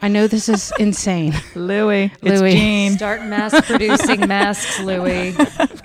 I 0.00 0.08
know 0.08 0.26
this 0.26 0.48
is 0.48 0.72
insane. 0.78 1.34
Louie, 1.54 2.12
it's 2.22 2.40
Louie. 2.40 2.52
Jean. 2.52 2.92
Start 2.92 3.22
mass 3.22 3.66
producing 3.66 4.26
masks, 4.28 4.80
Louis. 4.80 5.32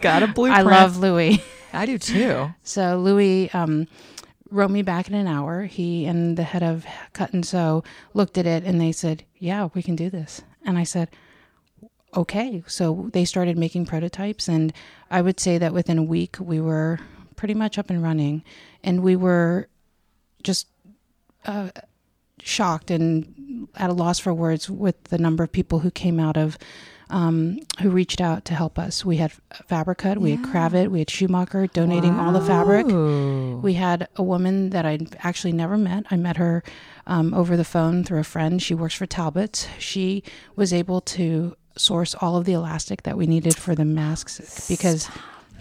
Got 0.02 0.24
a 0.24 0.28
blueprint. 0.28 0.60
I 0.60 0.62
love 0.62 0.98
Louie. 0.98 1.44
I 1.72 1.86
do 1.86 1.98
too. 1.98 2.54
So 2.64 3.00
Louis 3.00 3.52
um, 3.54 3.88
wrote 4.52 4.70
me 4.70 4.84
back 4.84 5.08
in 5.08 5.16
an 5.16 5.26
hour. 5.28 5.64
He 5.64 6.06
and 6.06 6.38
the 6.38 6.44
head 6.44 6.62
of 6.62 6.86
Cut 7.14 7.34
and 7.34 7.44
Sew 7.46 7.84
looked 8.14 8.38
at 8.38 8.46
it 8.46 8.64
and 8.64 8.80
they 8.80 8.92
said, 8.92 9.24
"Yeah, 9.40 9.70
we 9.74 9.82
can 9.82 9.96
do 9.96 10.10
this." 10.12 10.42
And 10.64 10.78
I 10.78 10.84
said, 10.84 11.10
"Okay." 12.16 12.64
So 12.68 13.10
they 13.14 13.26
started 13.26 13.58
making 13.58 13.88
prototypes, 13.88 14.48
and 14.48 14.72
I 15.10 15.22
would 15.24 15.40
say 15.40 15.58
that 15.58 15.74
within 15.74 15.98
a 15.98 16.04
week 16.04 16.38
we 16.40 16.62
were 16.62 17.00
pretty 17.36 17.56
much 17.56 17.80
up 17.80 17.90
and 17.90 18.04
running, 18.04 18.44
and 18.84 19.02
we 19.02 19.16
were 19.16 19.68
just 20.44 20.68
uh, 21.46 21.70
shocked 22.44 22.92
and 22.92 23.68
at 23.76 23.90
a 23.90 23.94
loss 23.94 24.20
for 24.20 24.34
words 24.34 24.70
with 24.70 25.02
the 25.06 25.18
number 25.18 25.44
of 25.44 25.52
people 25.52 25.80
who 25.80 25.92
came 25.92 26.20
out 26.20 26.38
of. 26.38 26.58
Um, 27.10 27.60
who 27.80 27.92
reached 27.92 28.22
out 28.22 28.44
to 28.46 28.56
help 28.56 28.80
us? 28.80 29.06
We 29.06 29.18
had 29.18 29.34
Fabricut, 29.70 30.18
we 30.18 30.32
had 30.32 30.40
Kravet, 30.46 30.90
we 30.90 30.98
had 30.98 31.12
Schumacher 31.12 31.68
donating 31.68 32.18
all 32.20 32.32
the 32.32 32.42
fabric. 32.42 32.88
We 33.62 33.74
had 33.74 34.08
a 34.16 34.24
woman 34.24 34.72
that 34.72 34.84
I'd 34.88 35.16
actually 35.20 35.52
never 35.52 35.78
met. 35.78 36.06
I 36.10 36.16
met 36.16 36.38
her 36.38 36.64
um, 37.06 37.32
over 37.36 37.56
the 37.56 37.66
phone 37.66 38.04
through 38.04 38.20
a 38.20 38.24
friend. 38.24 38.60
She 38.60 38.74
works 38.74 38.96
for 38.96 39.06
Talbot's. 39.06 39.68
She 39.78 40.24
was 40.56 40.74
able 40.74 41.02
to 41.02 41.56
source 41.78 42.16
all 42.16 42.36
of 42.36 42.46
the 42.46 42.54
elastic 42.54 43.04
that 43.04 43.16
we 43.18 43.28
needed 43.28 43.56
for 43.56 43.76
the 43.76 43.86
masks 43.86 44.68
because 44.68 45.08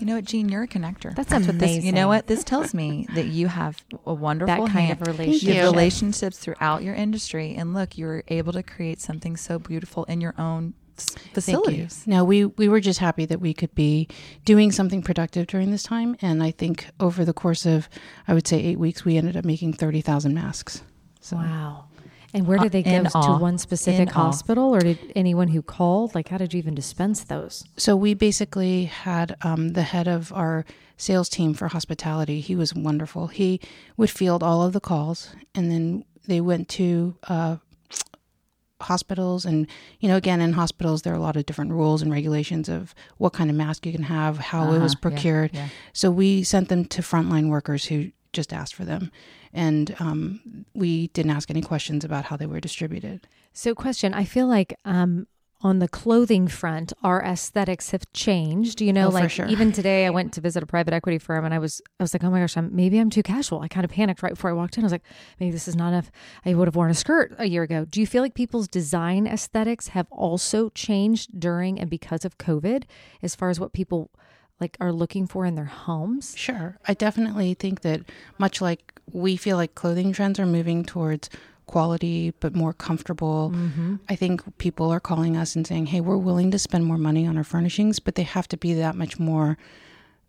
You 0.02 0.06
know 0.06 0.16
what, 0.16 0.25
Jean? 0.25 0.49
You're 0.49 0.64
a 0.64 0.66
connector. 0.66 1.14
That's 1.14 1.30
what 1.30 1.61
this. 1.61 1.85
You 1.85 1.92
know 1.92 2.09
what? 2.09 2.26
This 2.26 2.42
tells 2.42 2.75
me 2.75 3.06
that 3.14 3.26
you 3.26 3.47
have 3.47 3.85
a 4.04 4.12
wonderful 4.12 4.66
That 4.66 4.73
kind 4.73 4.87
hand- 4.88 5.00
of 5.00 5.06
You 5.06 5.12
relationship. 5.12 5.54
have 5.59 5.71
relationships 5.71 6.38
throughout 6.38 6.82
your 6.82 6.97
industry, 6.97 7.54
and 7.54 7.73
look, 7.73 7.97
you 7.97 8.06
were 8.06 8.25
able 8.26 8.52
to 8.54 8.64
create 8.64 9.00
something 9.00 9.37
so 9.37 9.61
beautiful 9.61 10.02
in 10.06 10.21
your 10.21 10.35
own 10.37 10.75
s- 10.99 11.04
Thank 11.11 11.25
you. 11.26 11.30
facilities. 11.35 12.02
No, 12.04 12.25
we 12.25 12.47
we 12.47 12.66
were 12.68 12.80
just 12.80 12.99
happy 12.99 13.26
that 13.26 13.40
we 13.40 13.54
could 13.54 13.73
be 13.76 14.09
doing 14.44 14.73
something 14.73 15.02
productive 15.02 15.47
during 15.47 15.71
this 15.71 15.85
time, 15.85 16.16
and 16.21 16.42
I 16.42 16.50
think 16.50 16.88
over 16.99 17.25
the 17.25 17.32
course 17.32 17.64
of 17.64 17.88
I 18.26 18.35
would 18.35 18.49
say 18.49 18.59
eight 18.59 18.80
weeks, 18.80 19.04
we 19.04 19.16
ended 19.16 19.37
up 19.37 19.44
making 19.44 19.75
thirty 19.75 20.00
thousand 20.00 20.35
masks. 20.35 20.82
So 21.21 21.37
Wow. 21.37 21.85
And 22.34 22.46
where 22.46 22.58
Uh, 22.58 22.62
did 22.64 22.72
they 22.72 22.82
in 22.96 23.04
go 23.04 23.08
to 23.22 23.32
one 23.38 23.58
specific 23.58 24.08
In 24.08 24.14
hospital, 24.14 24.74
or 24.74 24.80
did 24.80 24.98
anyone 25.14 25.48
who 25.48 25.60
called? 25.62 26.14
Like, 26.14 26.28
how 26.28 26.38
did 26.38 26.54
you 26.54 26.58
even 26.58 26.74
dispense 26.74 27.24
those? 27.24 27.64
So 27.76 27.94
we 27.94 28.14
basically 28.14 28.84
had 28.86 29.36
um, 29.42 29.70
the 29.74 29.82
head 29.82 30.08
of 30.08 30.32
our 30.32 30.64
sales 30.96 31.28
team 31.28 31.52
for 31.52 31.68
hospitality. 31.68 32.40
He 32.40 32.56
was 32.56 32.74
wonderful. 32.74 33.26
He 33.26 33.60
would 33.98 34.08
field 34.10 34.42
all 34.42 34.62
of 34.62 34.72
the 34.72 34.80
calls, 34.80 35.34
and 35.54 35.70
then 35.70 36.04
they 36.26 36.40
went 36.40 36.68
to 36.70 37.16
uh, 37.28 37.56
hospitals. 38.80 39.44
And 39.44 39.66
you 40.00 40.08
know, 40.08 40.16
again, 40.16 40.40
in 40.40 40.54
hospitals, 40.54 41.02
there 41.02 41.12
are 41.12 41.16
a 41.16 41.20
lot 41.20 41.36
of 41.36 41.46
different 41.46 41.70
rules 41.72 42.02
and 42.02 42.10
regulations 42.10 42.68
of 42.68 42.94
what 43.18 43.32
kind 43.32 43.50
of 43.50 43.56
mask 43.56 43.86
you 43.86 43.92
can 43.92 44.04
have, 44.04 44.38
how 44.38 44.72
it 44.72 44.78
was 44.80 44.92
Uh-huh, 44.94 44.98
yeah, 45.10 45.10
procured. 45.10 45.50
yeah. 45.54 45.68
So 45.92 46.10
we 46.10 46.42
sent 46.42 46.68
them 46.68 46.84
to 46.86 47.02
frontline 47.02 47.48
workers 47.48 47.86
who 47.86 48.10
just 48.32 48.52
asked 48.52 48.74
for 48.74 48.84
them, 48.84 49.10
and 49.52 49.94
um, 50.00 50.64
we 50.74 51.08
didn't 51.08 51.32
ask 51.32 51.50
any 51.50 51.62
questions 51.62 52.04
about 52.04 52.24
how 52.26 52.36
they 52.36 52.46
were 52.46 52.60
distributed. 52.60 53.26
So, 53.52 53.74
question 53.74 54.14
I 54.14 54.24
feel 54.24 54.46
like 54.46 54.74
um, 54.84 55.26
on 55.60 55.78
the 55.78 55.86
clothing 55.86 56.48
front, 56.48 56.92
our 57.04 57.22
aesthetics 57.22 57.90
have 57.90 58.10
changed. 58.12 58.80
You 58.80 58.92
know, 58.92 59.06
Oh, 59.06 59.10
like 59.10 59.30
sure. 59.30 59.46
even 59.46 59.70
today, 59.70 60.06
I 60.06 60.10
went 60.10 60.32
to 60.32 60.40
visit 60.40 60.62
a 60.62 60.66
private 60.66 60.92
equity 60.92 61.18
firm, 61.18 61.44
and 61.44 61.54
I 61.54 61.58
was, 61.60 61.80
I 62.00 62.02
was 62.02 62.12
like, 62.14 62.24
oh 62.24 62.30
my 62.30 62.40
gosh, 62.40 62.56
I'm, 62.56 62.74
maybe 62.74 62.98
I'm 62.98 63.10
too 63.10 63.22
casual. 63.22 63.60
I 63.60 63.68
kind 63.68 63.84
of 63.84 63.90
panicked 63.92 64.22
right 64.24 64.32
before 64.34 64.50
I 64.50 64.54
walked 64.54 64.76
in. 64.76 64.82
I 64.82 64.86
was 64.86 64.92
like, 64.92 65.04
maybe 65.38 65.52
this 65.52 65.68
is 65.68 65.76
not 65.76 65.88
enough. 65.88 66.10
I 66.44 66.54
would 66.54 66.66
have 66.66 66.74
worn 66.74 66.90
a 66.90 66.94
skirt 66.94 67.34
a 67.38 67.46
year 67.46 67.62
ago. 67.62 67.84
Do 67.84 68.00
you 68.00 68.06
feel 68.08 68.22
like 68.22 68.34
people's 68.34 68.66
design 68.66 69.26
aesthetics 69.28 69.88
have 69.88 70.08
also 70.10 70.70
changed 70.70 71.38
during 71.38 71.78
and 71.78 71.88
because 71.88 72.24
of 72.24 72.38
COVID, 72.38 72.84
as 73.22 73.36
far 73.36 73.48
as 73.50 73.60
what 73.60 73.72
people 73.72 74.10
like 74.61 74.76
are 74.80 74.92
looking 74.92 75.26
for 75.26 75.44
in 75.44 75.54
their 75.54 75.64
homes? 75.64 76.35
Sure. 76.37 76.78
I 76.87 76.94
definitely 76.94 77.54
think 77.54 77.80
that 77.82 78.02
much 78.38 78.61
like 78.61 79.00
we 79.12 79.37
feel 79.37 79.56
like 79.56 79.75
clothing 79.75 80.12
trends 80.12 80.38
are 80.38 80.47
moving 80.47 80.85
towards 80.85 81.28
quality 81.66 82.32
but 82.40 82.54
more 82.54 82.73
comfortable. 82.73 83.50
Mm-hmm. 83.54 83.97
I 84.09 84.16
think 84.16 84.59
people 84.59 84.90
are 84.90 85.00
calling 85.00 85.37
us 85.37 85.56
and 85.56 85.66
saying, 85.66 85.87
"Hey, 85.87 86.00
we're 86.00 86.16
willing 86.16 86.50
to 86.50 86.59
spend 86.59 86.85
more 86.85 86.99
money 86.99 87.26
on 87.26 87.37
our 87.37 87.44
furnishings, 87.44 87.99
but 87.99 88.14
they 88.14 88.25
have 88.25 88.49
to 88.49 88.56
be 88.56 88.75
that 88.75 88.94
much 88.94 89.18
more 89.18 89.56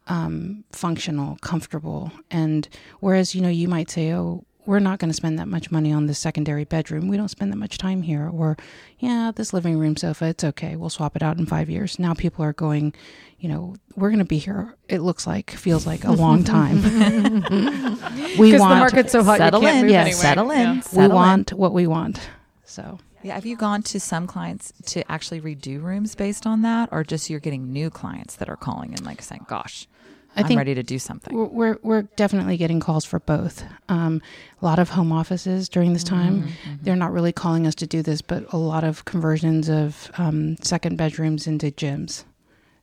um, 0.08 0.64
functional, 0.72 1.38
comfortable." 1.42 2.12
And 2.32 2.68
whereas 3.00 3.36
you 3.36 3.42
know 3.42 3.50
you 3.50 3.68
might 3.68 3.92
say, 3.92 4.14
"Oh, 4.14 4.46
we're 4.66 4.80
not 4.80 5.00
going 5.00 5.10
to 5.10 5.14
spend 5.16 5.38
that 5.40 5.48
much 5.48 5.72
money 5.72 5.92
on 5.92 6.06
the 6.08 6.14
secondary 6.14 6.64
bedroom. 6.64 7.08
We 7.08 7.18
don't 7.18 7.28
spend 7.30 7.52
that 7.52 7.58
much 7.58 7.78
time 7.78 8.02
here," 8.04 8.30
or 8.30 8.58
"Yeah, 9.00 9.32
this 9.36 9.54
living 9.54 9.78
room 9.78 9.96
sofa, 9.98 10.26
it's 10.26 10.44
okay. 10.44 10.76
We'll 10.76 10.90
swap 10.90 11.16
it 11.16 11.24
out 11.24 11.38
in 11.38 11.46
five 11.46 11.70
years." 11.70 12.00
Now 12.00 12.14
people 12.14 12.44
are 12.46 12.54
going, 12.54 12.94
you 13.40 13.50
know, 13.50 13.76
we're 13.96 14.10
going 14.10 14.20
to 14.20 14.26
be 14.26 14.38
here. 14.38 14.76
It 14.88 15.00
looks 15.02 15.28
like, 15.28 15.52
feels 15.52 15.86
like 15.86 16.04
a 16.06 16.12
long 16.12 16.44
time. 16.58 16.82
we 16.84 18.52
Because 18.52 18.52
the 18.52 18.58
want 18.60 18.80
market's 18.80 19.12
so 19.12 19.24
hot, 19.24 19.38
settle 19.38 19.62
you 19.62 19.68
can't 19.68 19.78
in, 19.80 19.84
move 19.84 19.92
yes, 19.92 20.06
anyway. 20.08 20.22
settle 20.22 20.52
in, 20.52 20.60
Yeah. 20.62 20.74
we 20.76 20.82
settle 20.82 21.06
in. 21.12 21.16
want 21.16 21.54
what 21.54 21.74
we 21.74 21.88
want. 21.88 22.20
So 22.66 23.00
Yeah, 23.22 23.36
have 23.36 23.46
you 23.46 23.56
gone 23.58 23.84
to 23.84 24.00
some 24.00 24.28
clients 24.28 24.74
to 24.88 25.10
actually 25.12 25.42
redo 25.42 25.82
rooms 25.82 26.16
based 26.16 26.46
on 26.48 26.62
that, 26.64 26.90
or 26.92 27.04
just 27.04 27.30
you're 27.30 27.40
getting 27.40 27.72
new 27.72 27.90
clients 27.90 28.36
that 28.38 28.50
are 28.50 28.58
calling 28.58 28.92
and 28.94 29.06
like 29.06 29.22
saying, 29.22 29.46
"Gosh, 29.48 29.88
I 30.36 30.42
I'm 30.42 30.48
think 30.48 30.58
ready 30.58 30.74
to 30.76 30.84
do 30.84 30.98
something." 31.00 31.34
we're, 31.54 31.78
we're 31.84 32.04
definitely 32.16 32.58
getting 32.58 32.80
calls 32.80 33.06
for 33.06 33.20
both. 33.20 33.64
Um, 33.90 34.22
a 34.62 34.66
lot 34.66 34.80
of 34.80 34.90
home 34.90 35.12
offices 35.12 35.70
during 35.70 35.94
this 35.94 36.04
time. 36.04 36.44
Mm-hmm, 36.44 36.74
They're 36.84 36.96
not 36.96 37.12
really 37.12 37.32
calling 37.32 37.68
us 37.68 37.76
to 37.76 37.88
do 37.88 38.02
this, 38.02 38.22
but 38.22 38.52
a 38.54 38.58
lot 38.58 38.84
of 38.84 39.06
conversions 39.06 39.70
of 39.70 40.12
um, 40.18 40.58
second 40.58 40.98
bedrooms 40.98 41.48
into 41.48 41.68
gyms 41.72 42.24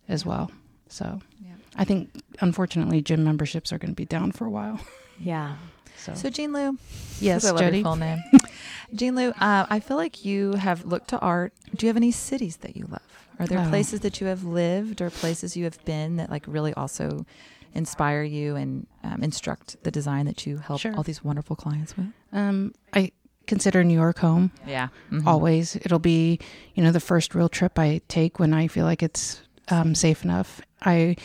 as 0.08 0.24
well. 0.26 0.50
So 0.88 1.20
Yeah. 1.44 1.52
I 1.76 1.84
think 1.84 2.10
unfortunately 2.40 3.00
gym 3.02 3.24
memberships 3.24 3.72
are 3.72 3.78
going 3.78 3.90
to 3.92 3.96
be 3.96 4.04
down 4.06 4.32
for 4.32 4.44
a 4.46 4.50
while. 4.50 4.80
Yeah. 5.22 5.56
So, 5.98 6.14
So, 6.14 6.30
Jean 6.30 6.54
Liu, 6.54 6.78
yes, 7.20 7.44
I 7.44 7.54
Jody. 7.58 7.82
full 7.82 7.96
name. 7.96 8.22
Jean 8.94 9.14
Liu, 9.16 9.34
uh, 9.38 9.66
I 9.68 9.80
feel 9.80 9.98
like 9.98 10.24
you 10.24 10.54
have 10.54 10.86
looked 10.86 11.08
to 11.08 11.18
art. 11.18 11.52
Do 11.76 11.84
you 11.84 11.88
have 11.88 11.96
any 11.98 12.10
cities 12.10 12.56
that 12.58 12.74
you 12.74 12.86
love? 12.88 13.02
Are 13.40 13.46
there 13.46 13.60
Oh. 13.66 13.68
places 13.70 14.00
that 14.00 14.20
you 14.20 14.26
have 14.28 14.44
lived 14.44 15.00
or 15.00 15.08
places 15.10 15.56
you 15.56 15.64
have 15.64 15.82
been 15.84 16.16
that 16.16 16.30
like 16.30 16.44
really 16.46 16.74
also 16.74 17.24
inspire 17.74 18.22
you 18.22 18.54
and 18.56 18.86
um, 19.02 19.22
instruct 19.22 19.82
the 19.82 19.90
design 19.90 20.26
that 20.26 20.46
you 20.46 20.58
help 20.58 20.80
Sure. 20.80 20.94
all 20.96 21.02
these 21.02 21.24
wonderful 21.24 21.56
clients 21.56 21.96
with? 21.96 22.06
Um, 22.32 22.74
I 22.92 23.12
consider 23.46 23.82
New 23.82 23.94
York 23.94 24.18
home. 24.18 24.50
Yeah, 24.66 24.88
always 25.26 25.74
it'll 25.76 25.98
be 25.98 26.38
you 26.74 26.82
know 26.84 26.92
the 26.92 27.00
first 27.00 27.34
real 27.34 27.48
trip 27.48 27.78
i 27.78 28.00
take 28.06 28.38
when 28.38 28.52
i 28.54 28.68
feel 28.68 28.84
like 28.84 29.02
it's 29.02 29.40
um, 29.68 29.94
safe 29.94 30.22
enough 30.24 30.60
i 30.82 31.16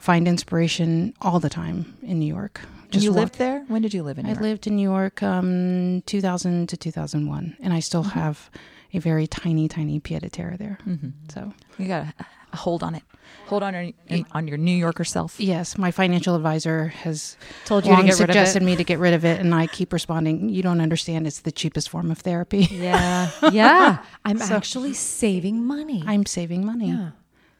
find 0.00 0.28
inspiration 0.28 1.14
all 1.20 1.40
the 1.40 1.48
time 1.50 1.96
in 2.02 2.18
new 2.20 2.32
york 2.38 2.60
you 2.92 3.10
walk- 3.10 3.16
lived 3.18 3.38
there? 3.38 3.64
When 3.66 3.82
did 3.82 3.92
you 3.92 4.04
live 4.04 4.18
in? 4.18 4.24
New 4.26 4.30
i 4.30 4.34
York? 4.34 4.42
lived 4.42 4.66
in 4.68 4.76
new 4.76 4.88
york 4.88 5.20
um, 5.22 6.02
2000 6.06 6.68
to 6.68 6.76
2001 6.76 7.56
and 7.60 7.72
i 7.72 7.80
still 7.80 8.04
Mhm. 8.04 8.12
have 8.12 8.50
a 8.94 9.00
very 9.00 9.26
tiny 9.26 9.68
tiny 9.68 10.00
pied-a-terre 10.00 10.56
there 10.56 10.78
Mhm. 10.86 11.12
so 11.32 11.52
You 11.78 11.88
got 11.88 12.06
to 12.18 12.56
hold 12.56 12.82
on 12.82 12.94
it. 12.94 13.02
Hold 13.48 13.62
on 13.64 13.74
your, 13.74 14.24
on 14.32 14.46
your 14.48 14.56
New 14.56 14.76
Yorker 14.76 15.04
self. 15.04 15.38
yes 15.40 15.76
my 15.76 15.90
financial 15.90 16.34
advisor 16.36 16.88
has 16.88 17.36
Told 17.66 17.84
you 17.84 17.90
to 17.96 18.02
get 18.02 18.04
rid 18.04 18.10
of 18.10 18.16
suggested 18.34 18.62
it. 18.62 18.66
me 18.66 18.76
to 18.76 18.84
get 18.84 18.98
rid 18.98 19.12
of 19.14 19.24
it 19.24 19.40
and 19.40 19.54
i 19.54 19.66
keep 19.66 19.92
responding 19.92 20.48
you 20.48 20.62
don't 20.62 20.80
understand 20.80 21.26
it's 21.26 21.40
the 21.40 21.52
cheapest 21.52 21.88
form 21.88 22.10
of 22.10 22.18
therapy 22.20 22.68
Yeah. 22.70 23.30
Yeah. 23.52 23.98
I'm 24.24 24.38
So- 24.38 24.54
actually 24.56 24.94
saving 24.94 25.64
money. 25.64 26.02
i'm 26.06 26.24
saving 26.26 26.64
money 26.64 26.88
yeah. 26.88 27.10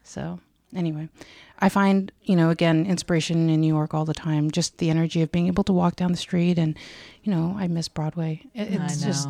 So, 0.03 0.39
anyway, 0.75 1.09
I 1.57 1.67
find, 1.69 2.11
you 2.21 2.35
know, 2.35 2.51
again, 2.51 2.85
inspiration 2.85 3.49
in 3.49 3.59
New 3.59 3.73
York 3.73 3.95
all 3.95 4.05
the 4.05 4.13
time. 4.13 4.51
Just 4.51 4.77
the 4.77 4.91
energy 4.91 5.23
of 5.23 5.31
being 5.31 5.47
able 5.47 5.63
to 5.63 5.73
walk 5.73 5.95
down 5.95 6.11
the 6.11 6.17
street 6.17 6.59
and, 6.59 6.77
you 7.23 7.31
know, 7.33 7.55
I 7.57 7.67
miss 7.67 7.87
Broadway. 7.87 8.43
It, 8.53 8.67
it's 8.71 9.01
know. 9.01 9.07
just, 9.07 9.29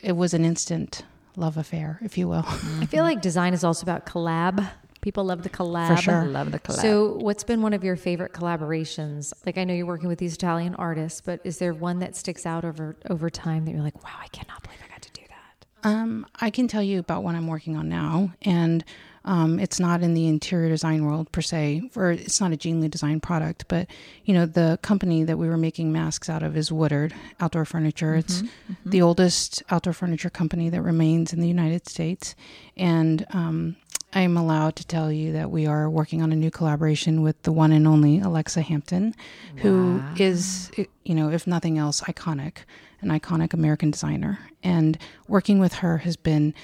it 0.00 0.12
was 0.16 0.32
an 0.32 0.44
instant 0.44 1.02
love 1.36 1.56
affair, 1.56 1.98
if 2.02 2.18
you 2.18 2.28
will. 2.28 2.44
I 2.80 2.86
feel 2.86 3.04
like 3.04 3.20
design 3.20 3.54
is 3.54 3.62
also 3.62 3.84
about 3.84 4.06
collab. 4.06 4.68
People 5.02 5.24
love 5.24 5.42
the 5.42 5.50
collab. 5.50 5.96
For 5.96 6.02
sure. 6.02 6.24
Love 6.24 6.50
the 6.50 6.58
collab. 6.58 6.80
So, 6.80 7.14
what's 7.18 7.44
been 7.44 7.62
one 7.62 7.72
of 7.72 7.84
your 7.84 7.94
favorite 7.96 8.32
collaborations? 8.32 9.32
Like, 9.44 9.56
I 9.58 9.64
know 9.64 9.74
you're 9.74 9.86
working 9.86 10.08
with 10.08 10.18
these 10.18 10.34
Italian 10.34 10.74
artists, 10.74 11.20
but 11.20 11.40
is 11.44 11.58
there 11.58 11.72
one 11.74 12.00
that 12.00 12.16
sticks 12.16 12.44
out 12.46 12.64
over 12.64 12.96
over 13.08 13.30
time 13.30 13.64
that 13.66 13.72
you're 13.72 13.82
like, 13.82 14.02
wow, 14.02 14.16
I 14.20 14.28
cannot 14.28 14.62
believe 14.62 14.80
I 14.84 14.88
got 14.88 15.02
to 15.02 15.12
do 15.12 15.22
that? 15.28 15.88
Um, 15.88 16.26
I 16.40 16.50
can 16.50 16.66
tell 16.66 16.82
you 16.82 16.98
about 16.98 17.22
what 17.22 17.34
I'm 17.34 17.46
working 17.46 17.76
on 17.76 17.88
now, 17.88 18.32
and 18.42 18.84
um, 19.26 19.58
it's 19.58 19.78
not 19.78 20.02
in 20.02 20.14
the 20.14 20.26
interior 20.26 20.68
design 20.68 21.04
world 21.04 21.30
per 21.32 21.42
se, 21.42 21.90
or 21.94 22.12
it's 22.12 22.40
not 22.40 22.52
a 22.52 22.56
Jean 22.56 22.80
Liu 22.80 22.88
design 22.88 23.20
product, 23.20 23.66
but 23.68 23.88
you 24.24 24.32
know, 24.32 24.46
the 24.46 24.78
company 24.82 25.24
that 25.24 25.36
we 25.36 25.48
were 25.48 25.56
making 25.56 25.92
masks 25.92 26.30
out 26.30 26.42
of 26.42 26.56
is 26.56 26.72
Woodard 26.72 27.14
Outdoor 27.40 27.64
Furniture. 27.64 28.14
It's 28.14 28.42
the 28.84 29.02
oldest 29.02 29.62
outdoor 29.70 29.92
furniture 29.92 30.30
company 30.30 30.70
that 30.70 30.80
remains 30.80 31.32
in 31.32 31.40
the 31.40 31.48
United 31.48 31.88
States, 31.88 32.34
and 32.76 33.26
um, 33.30 33.76
I'm 34.12 34.36
allowed 34.36 34.76
to 34.76 34.86
tell 34.86 35.12
you 35.12 35.32
that 35.32 35.50
we 35.50 35.66
are 35.66 35.90
working 35.90 36.22
on 36.22 36.32
a 36.32 36.36
new 36.36 36.50
collaboration 36.50 37.22
with 37.22 37.42
the 37.42 37.52
one 37.52 37.72
and 37.72 37.86
only 37.86 38.20
Alexa 38.20 38.62
Hampton, 38.62 39.14
who 39.56 40.02
is, 40.16 40.70
you 41.04 41.14
know, 41.14 41.30
if 41.30 41.46
nothing 41.46 41.76
else, 41.76 42.00
iconic, 42.02 42.58
an 43.02 43.10
iconic 43.10 43.52
American 43.52 43.90
designer. 43.90 44.38
And 44.62 44.96
working 45.28 45.58
with 45.58 45.74
her 45.74 45.98
has 45.98 46.16
been 46.16 46.54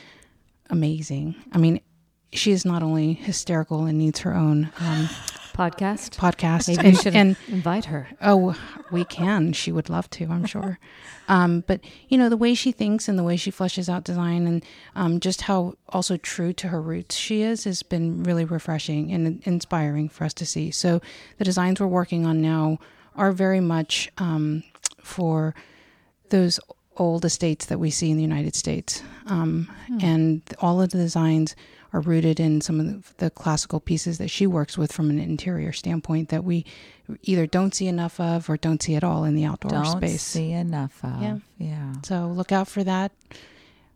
amazing. 0.70 1.34
I 1.52 1.58
mean, 1.58 1.80
she 2.32 2.52
is 2.52 2.64
not 2.64 2.82
only 2.82 3.14
hysterical 3.14 3.84
and 3.84 3.98
needs 3.98 4.20
her 4.20 4.34
own 4.34 4.70
um, 4.80 5.08
Podcast. 5.52 6.16
podcast, 6.16 6.68
Maybe 6.68 6.88
and, 6.88 6.98
should 6.98 7.14
and 7.14 7.36
invite 7.48 7.84
her. 7.84 8.08
Oh, 8.22 8.56
we 8.90 9.04
can. 9.04 9.52
She 9.52 9.70
would 9.70 9.90
love 9.90 10.08
to, 10.10 10.24
I'm 10.24 10.46
sure. 10.46 10.78
um, 11.28 11.62
but 11.66 11.80
you 12.08 12.16
know, 12.16 12.30
the 12.30 12.38
way 12.38 12.54
she 12.54 12.72
thinks 12.72 13.06
and 13.06 13.18
the 13.18 13.22
way 13.22 13.36
she 13.36 13.52
fleshes 13.52 13.86
out 13.86 14.02
design, 14.02 14.46
and 14.46 14.64
um, 14.96 15.20
just 15.20 15.42
how 15.42 15.74
also 15.90 16.16
true 16.16 16.54
to 16.54 16.68
her 16.68 16.80
roots 16.80 17.16
she 17.16 17.42
is, 17.42 17.64
has 17.64 17.82
been 17.82 18.22
really 18.22 18.46
refreshing 18.46 19.12
and 19.12 19.42
inspiring 19.44 20.08
for 20.08 20.24
us 20.24 20.32
to 20.34 20.46
see. 20.46 20.70
So 20.70 21.02
the 21.36 21.44
designs 21.44 21.80
we're 21.80 21.86
working 21.86 22.24
on 22.24 22.40
now 22.40 22.78
are 23.14 23.30
very 23.30 23.60
much 23.60 24.10
um, 24.16 24.62
for 25.02 25.54
those 26.30 26.58
old 26.96 27.26
estates 27.26 27.66
that 27.66 27.78
we 27.78 27.90
see 27.90 28.10
in 28.10 28.16
the 28.16 28.22
United 28.22 28.54
States, 28.54 29.02
um, 29.26 29.70
and 30.00 30.40
all 30.60 30.80
of 30.80 30.90
the 30.90 30.98
designs 30.98 31.54
are 31.92 32.00
rooted 32.00 32.40
in 32.40 32.60
some 32.60 32.80
of 32.80 32.86
the, 32.86 33.24
the 33.24 33.30
classical 33.30 33.78
pieces 33.80 34.18
that 34.18 34.28
she 34.28 34.46
works 34.46 34.78
with 34.78 34.90
from 34.92 35.10
an 35.10 35.18
interior 35.18 35.72
standpoint 35.72 36.30
that 36.30 36.42
we 36.44 36.64
either 37.22 37.46
don't 37.46 37.74
see 37.74 37.86
enough 37.86 38.18
of 38.18 38.48
or 38.48 38.56
don't 38.56 38.82
see 38.82 38.94
at 38.94 39.04
all 39.04 39.24
in 39.24 39.34
the 39.34 39.44
outdoor 39.44 39.70
Don't 39.70 39.98
space. 39.98 40.22
see 40.22 40.52
enough 40.52 40.98
of. 41.04 41.20
Yeah. 41.20 41.38
yeah. 41.58 41.92
So 42.04 42.28
look 42.28 42.50
out 42.52 42.68
for 42.68 42.82
that. 42.84 43.12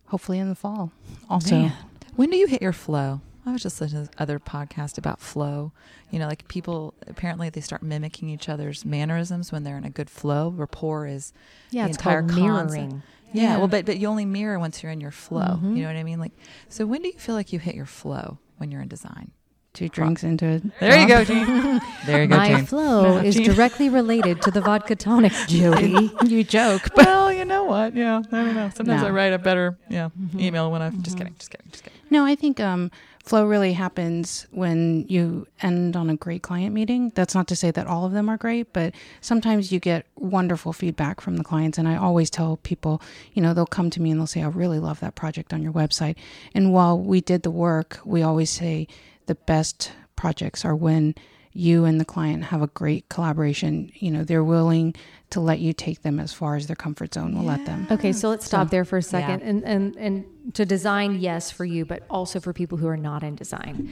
Hopefully 0.06 0.38
in 0.38 0.48
the 0.48 0.54
fall. 0.54 0.92
Also, 1.28 1.56
Man. 1.56 1.72
When 2.14 2.30
do 2.30 2.36
you 2.36 2.46
hit 2.46 2.62
your 2.62 2.72
flow? 2.72 3.20
I 3.44 3.52
was 3.52 3.62
just 3.62 3.80
listening 3.80 4.04
to 4.06 4.10
this 4.10 4.20
other 4.20 4.38
podcast 4.40 4.98
about 4.98 5.20
flow. 5.20 5.72
You 6.10 6.18
know, 6.18 6.26
like 6.26 6.46
people 6.48 6.94
apparently 7.06 7.48
they 7.48 7.60
start 7.60 7.82
mimicking 7.82 8.28
each 8.28 8.48
other's 8.48 8.84
mannerisms 8.84 9.52
when 9.52 9.62
they're 9.64 9.76
in 9.78 9.84
a 9.84 9.90
good 9.90 10.10
flow. 10.10 10.50
Rapport 10.50 11.06
is 11.06 11.32
Yeah, 11.70 11.84
the 11.84 11.90
it's 11.90 11.98
entire 11.98 12.22
called 12.22 12.32
concept. 12.70 12.94
Mirroring. 13.36 13.44
yeah, 13.50 13.52
Yeah. 13.54 13.58
Well, 13.58 13.68
but 13.68 13.86
but 13.86 13.98
you 13.98 14.08
only 14.08 14.24
mirror 14.24 14.58
once 14.58 14.82
you're 14.82 14.92
in 14.92 15.00
your 15.00 15.10
flow. 15.10 15.60
Mhm. 15.62 15.76
You 15.76 15.82
know 15.82 15.88
what 15.88 15.96
I 15.96 16.02
mean? 16.04 16.18
Like, 16.20 16.32
so 16.68 16.86
when 16.86 17.02
do 17.02 17.08
you 17.08 17.18
feel 17.18 17.34
like 17.34 17.52
you 17.52 17.58
hit 17.58 17.74
your 17.74 17.86
flow 17.86 18.38
when 18.58 18.70
you're 18.70 18.80
in 18.82 18.88
design? 18.88 19.30
two 19.74 19.90
drinks 19.90 20.24
into 20.24 20.46
it. 20.46 20.62
There 20.80 20.98
you 20.98 21.06
go, 21.06 21.22
Jean. 21.22 21.82
there 22.06 22.22
you 22.22 22.28
go, 22.28 22.36
My 22.38 22.48
Jean. 22.48 22.64
flow 22.64 23.18
is 23.28 23.34
Jean. 23.34 23.44
directly 23.44 23.90
related 23.90 24.40
to 24.40 24.50
the 24.50 24.62
vodka 24.62 24.96
tonic, 24.96 25.32
Jody. 25.48 26.10
you 26.24 26.42
joke. 26.44 26.88
well, 26.96 27.30
you 27.30 27.44
know 27.44 27.64
what? 27.64 27.94
Yeah, 27.94 28.22
I 28.32 28.42
don't 28.42 28.54
know. 28.54 28.70
Sometimes 28.74 29.02
No. 29.02 29.08
I 29.08 29.10
write 29.10 29.34
a 29.34 29.38
better 29.38 29.76
yeah 29.90 30.08
email 30.34 30.72
when 30.72 30.80
I'm 30.80 31.02
just 31.02 31.18
kidding, 31.18 31.34
just 31.38 31.50
kidding, 31.50 31.66
just 31.70 31.84
kidding. 31.84 31.98
No, 32.08 32.24
I 32.24 32.34
think 32.36 32.58
um, 32.58 32.90
flow 33.26 33.44
really 33.44 33.72
happens 33.72 34.46
when 34.52 35.04
you 35.08 35.48
end 35.60 35.96
on 35.96 36.08
a 36.08 36.16
great 36.16 36.42
client 36.42 36.72
meeting. 36.72 37.10
That's 37.16 37.34
not 37.34 37.48
to 37.48 37.56
say 37.56 37.72
that 37.72 37.88
all 37.88 38.06
of 38.06 38.12
them 38.12 38.28
are 38.28 38.36
great, 38.36 38.72
but 38.72 38.94
sometimes 39.20 39.72
you 39.72 39.80
get 39.80 40.06
wonderful 40.14 40.72
feedback 40.72 41.20
from 41.20 41.36
the 41.36 41.42
clients. 41.44 41.76
And 41.76 41.88
I 41.88 41.96
always 41.96 42.30
tell 42.30 42.58
people, 42.58 43.02
you 43.34 43.42
know, 43.42 43.52
they'll 43.52 43.66
come 43.66 43.90
to 43.90 44.00
me 44.00 44.12
and 44.12 44.20
they'll 44.20 44.28
say, 44.28 44.42
I 44.42 44.48
really 44.48 44.78
love 44.78 45.00
that 45.00 45.16
project 45.16 45.52
on 45.52 45.60
your 45.60 45.72
website. 45.72 46.16
And 46.54 46.72
while 46.72 46.98
we 46.98 47.20
did 47.20 47.42
the 47.42 47.50
work, 47.50 47.98
we 48.04 48.22
always 48.22 48.50
say 48.50 48.86
the 49.26 49.34
best 49.34 49.90
projects 50.14 50.64
are 50.64 50.76
when 50.76 51.14
you 51.56 51.84
and 51.84 52.00
the 52.00 52.04
client 52.04 52.44
have 52.44 52.62
a 52.62 52.66
great 52.68 53.08
collaboration. 53.08 53.90
You 53.94 54.10
know, 54.10 54.24
they're 54.24 54.44
willing 54.44 54.94
to 55.30 55.40
let 55.40 55.58
you 55.58 55.72
take 55.72 56.02
them 56.02 56.20
as 56.20 56.32
far 56.32 56.56
as 56.56 56.66
their 56.66 56.76
comfort 56.76 57.14
zone 57.14 57.34
will 57.36 57.44
let 57.44 57.64
them. 57.66 57.86
Okay, 57.90 58.12
so 58.12 58.28
let's 58.28 58.46
stop 58.46 58.68
So- 58.68 58.70
there 58.70 58.84
for 58.84 58.98
a 58.98 59.02
second. 59.02 59.40
Yeah. 59.40 59.46
And, 59.48 59.64
and 59.64 59.96
and 59.96 60.24
to 60.54 60.64
design, 60.64 61.18
yes, 61.18 61.50
for 61.50 61.64
you, 61.64 61.84
but 61.84 62.04
also 62.08 62.38
for 62.40 62.52
people 62.52 62.78
who 62.78 62.86
are 62.86 62.96
not 62.96 63.22
in 63.22 63.34
design. 63.34 63.90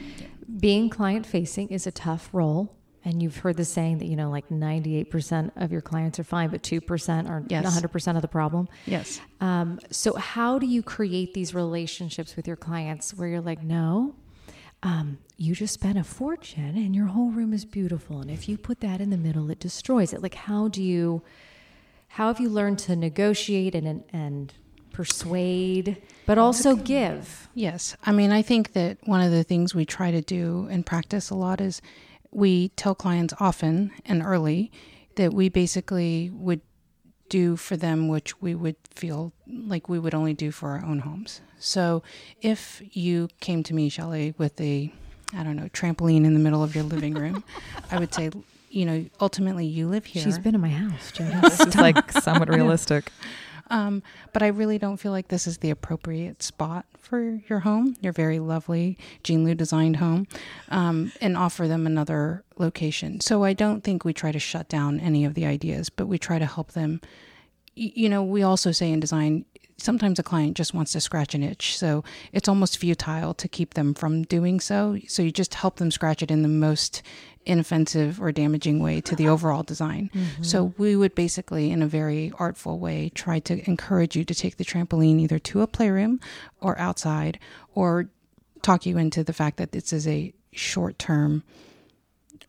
Being 0.61 0.91
client 0.91 1.27
facing 1.27 1.69
is 1.69 1.87
a 1.87 1.91
tough 1.93 2.29
role. 2.33 2.77
And 3.07 3.23
you've 3.23 3.37
heard 3.37 3.59
the 3.59 3.67
saying 3.67 3.99
that, 3.99 4.07
you 4.07 4.17
know, 4.17 4.31
like 4.31 4.49
98% 4.49 5.51
of 5.57 5.71
your 5.71 5.83
clients 5.83 6.19
are 6.19 6.25
fine, 6.25 6.49
but 6.49 6.63
2% 6.63 7.29
are 7.29 7.43
Yes. 7.49 7.67
100% 7.67 8.17
of 8.17 8.23
the 8.23 8.29
problem. 8.29 8.67
Yes. 8.87 9.21
Um, 9.43 9.79
so, 9.91 10.15
how 10.17 10.59
do 10.59 10.65
you 10.67 10.83
create 10.83 11.35
these 11.35 11.55
relationships 11.55 12.35
with 12.35 12.47
your 12.47 12.57
clients 12.57 13.13
where 13.13 13.29
you're 13.29 13.43
like, 13.43 13.63
no, 13.63 14.15
um, 14.85 15.19
you 15.39 15.55
just 15.55 15.75
spent 15.75 15.99
a 15.99 16.05
fortune 16.05 16.77
and 16.77 16.95
your 16.95 17.07
whole 17.07 17.31
room 17.31 17.53
is 17.53 17.65
beautiful. 17.65 18.21
And 18.21 18.31
if 18.31 18.49
you 18.49 18.59
put 18.59 18.81
that 18.81 19.01
in 19.01 19.09
the 19.11 19.17
middle, 19.17 19.51
it 19.51 19.59
destroys 19.59 20.13
it. 20.13 20.23
Like, 20.23 20.35
how 20.35 20.69
do 20.69 20.83
you, 20.83 21.23
how 22.09 22.29
have 22.29 22.39
you 22.39 22.51
learned 22.51 22.79
to 22.81 22.95
negotiate 22.95 23.75
and, 23.75 24.05
and 24.13 24.53
persuade, 24.93 26.03
but 26.27 26.37
also 26.37 26.77
give? 26.77 27.49
Yes. 27.55 27.97
I 28.05 28.13
mean, 28.13 28.31
I 28.31 28.43
think 28.43 28.75
that 28.75 28.99
one 29.05 29.23
of 29.23 29.33
the 29.33 29.43
things 29.43 29.75
we 29.75 29.87
try 29.87 30.11
to 30.11 30.21
do 30.21 30.69
and 30.71 30.85
practice 30.85 31.31
a 31.31 31.35
lot 31.35 31.63
is 31.63 31.81
we 32.31 32.69
tell 32.71 32.95
clients 32.95 33.33
often 33.41 33.91
and 34.05 34.23
early 34.23 34.71
that 35.17 35.33
we 35.33 35.49
basically 35.49 36.31
would 36.35 36.61
do 37.29 37.57
for 37.57 37.77
them 37.77 38.09
which 38.09 38.41
we 38.41 38.55
would 38.55 38.77
feel 38.95 39.33
like 39.47 39.89
we 39.89 39.99
would 39.99 40.15
only 40.15 40.35
do 40.35 40.51
for 40.51 40.71
our 40.71 40.85
own 40.85 41.01
homes. 41.01 41.41
So 41.59 42.03
if 42.43 42.83
you 42.93 43.29
came 43.41 43.63
to 43.65 43.75
me, 43.75 43.89
Shelley, 43.89 44.35
with 44.37 44.61
a, 44.61 44.93
I 45.33 45.43
don't 45.43 45.57
know, 45.57 45.69
trampoline 45.69 46.25
in 46.25 46.35
the 46.35 46.41
middle 46.41 46.63
of 46.63 46.75
your 46.75 46.85
living 46.85 47.15
room, 47.15 47.43
I 47.91 47.99
would 47.99 48.13
say, 48.15 48.31
you 48.71 48.85
know, 48.85 49.07
ultimately 49.21 49.67
you 49.67 49.89
live 49.89 50.05
here. 50.05 50.23
She's 50.23 50.39
been 50.39 50.55
in 50.55 50.61
my 50.61 50.69
house, 50.69 51.13
Jody. 51.13 51.35
This 51.43 51.61
is 51.61 51.77
like 51.77 52.13
somewhat 52.13 52.49
realistic. 52.49 53.11
Um, 53.71 54.03
but 54.33 54.43
I 54.43 54.49
really 54.49 54.79
don't 54.79 54.99
feel 54.99 55.13
like 55.13 55.29
this 55.29 55.47
is 55.47 55.59
the 55.59 55.71
appropriate 55.71 56.43
spot 56.43 56.87
for 56.99 57.41
your 57.49 57.61
home, 57.61 57.97
your 58.01 58.13
very 58.13 58.39
lovely 58.39 58.99
Jean 59.23 59.45
Liu 59.45 59.55
designed 59.55 59.97
home, 59.97 60.27
um, 60.71 61.13
and 61.21 61.37
offer 61.37 61.69
them 61.69 61.87
another 61.87 62.45
location. 62.59 63.21
So 63.21 63.45
I 63.45 63.53
don't 63.53 63.83
think 63.83 64.05
we 64.05 64.13
try 64.13 64.33
to 64.33 64.39
shut 64.39 64.69
down 64.69 65.01
any 65.01 65.25
of 65.25 65.35
the 65.35 65.47
ideas, 65.47 65.91
but 65.91 66.07
we 66.07 66.19
try 66.19 66.39
to 66.39 66.47
help 66.47 66.73
them. 66.73 67.01
You 67.75 68.09
know, 68.09 68.23
we 68.23 68.43
also 68.43 68.71
say 68.73 68.93
in 68.93 69.01
design, 69.01 69.45
sometimes 69.77 70.19
a 70.19 70.23
client 70.23 70.57
just 70.57 70.75
wants 70.75 70.93
to 70.93 71.01
scratch 71.01 71.35
an 71.35 71.43
itch. 71.43 71.77
So 71.77 72.05
it's 72.33 72.49
almost 72.49 72.79
futile 72.79 73.35
to 73.35 73.49
keep 73.49 73.75
them 73.75 73.95
from 73.95 74.23
doing 74.23 74.61
so. 74.61 74.99
So 75.09 75.23
you 75.23 75.33
just 75.33 75.55
help 75.55 75.77
them 75.77 75.91
scratch 75.91 76.23
it 76.23 76.31
in 76.31 76.43
the 76.43 76.49
most 76.49 77.03
inoffensive 77.47 78.21
or 78.21 78.33
damaging 78.33 78.79
way 78.81 79.01
to 79.03 79.15
the 79.15 79.29
overall 79.29 79.63
design. 79.63 80.11
Mm-hmm. 80.15 80.43
So 80.43 80.73
we 80.79 80.97
would 80.97 81.15
basically, 81.15 81.71
in 81.71 81.83
a 81.83 81.87
very 81.87 82.33
artful 82.39 82.79
way, 82.79 83.11
try 83.15 83.39
to 83.41 83.69
encourage 83.69 84.17
you 84.17 84.25
to 84.25 84.35
take 84.35 84.57
the 84.57 84.65
trampoline 84.65 85.21
either 85.21 85.39
to 85.39 85.61
a 85.61 85.67
playroom 85.67 86.21
or 86.61 86.79
outside, 86.79 87.39
or 87.75 88.09
talk 88.63 88.87
you 88.87 88.97
into 88.97 89.23
the 89.23 89.35
fact 89.35 89.59
that 89.59 89.73
this 89.73 89.93
is 89.93 90.09
a 90.09 90.33
short 90.53 90.99
term 90.99 91.43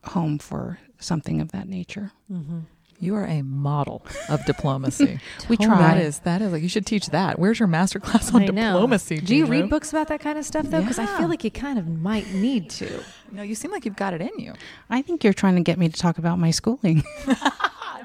home 0.05 0.37
for 0.37 0.79
something 0.99 1.41
of 1.41 1.51
that 1.51 1.67
nature. 1.67 2.11
Mm-hmm. 2.31 2.59
You 2.99 3.15
are 3.15 3.25
a 3.25 3.41
model 3.41 4.05
of 4.29 4.43
diplomacy. 4.45 5.19
We 5.49 5.57
try. 5.57 5.77
That 5.77 5.97
is 5.97 6.19
that 6.19 6.41
is 6.41 6.51
like 6.53 6.63
you 6.63 6.69
should 6.69 6.85
teach 6.85 7.07
that. 7.07 7.37
Where's 7.37 7.59
your 7.59 7.67
master 7.67 7.99
class 7.99 8.33
on 8.33 8.41
I 8.43 8.45
know. 8.47 8.73
diplomacy? 8.73 9.17
Do 9.19 9.35
you 9.35 9.45
Gina? 9.45 9.61
read 9.61 9.69
books 9.69 9.91
about 9.91 10.07
that 10.07 10.21
kind 10.21 10.37
of 10.39 10.45
stuff 10.45 10.65
though? 10.67 10.79
Because 10.81 10.97
I 10.99 11.05
feel 11.17 11.27
like 11.27 11.43
you 11.43 11.51
kind 11.51 11.77
of 11.77 11.87
might 11.87 12.33
need 12.33 12.69
to. 12.71 13.03
No, 13.31 13.43
you 13.43 13.53
seem 13.53 13.71
like 13.71 13.85
you've 13.85 13.95
got 13.97 14.13
it 14.13 14.21
in 14.21 14.31
you. 14.37 14.53
I 14.89 15.01
think 15.01 15.23
you're 15.23 15.33
trying 15.33 15.55
to 15.55 15.61
get 15.61 15.77
me 15.77 15.89
to 15.89 15.97
talk 15.99 16.17
about 16.17 16.39
my 16.39 16.51
schooling. 16.51 17.03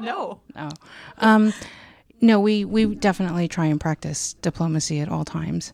No. 0.01 0.41
No. 0.55 0.71
Um, 1.19 1.53
no, 2.23 2.41
we, 2.41 2.65
we 2.65 2.95
definitely 2.95 3.49
try 3.49 3.67
and 3.67 3.79
practice 3.79 4.33
diplomacy 4.41 5.01
at 5.01 5.11
all 5.11 5.25
times. 5.27 5.73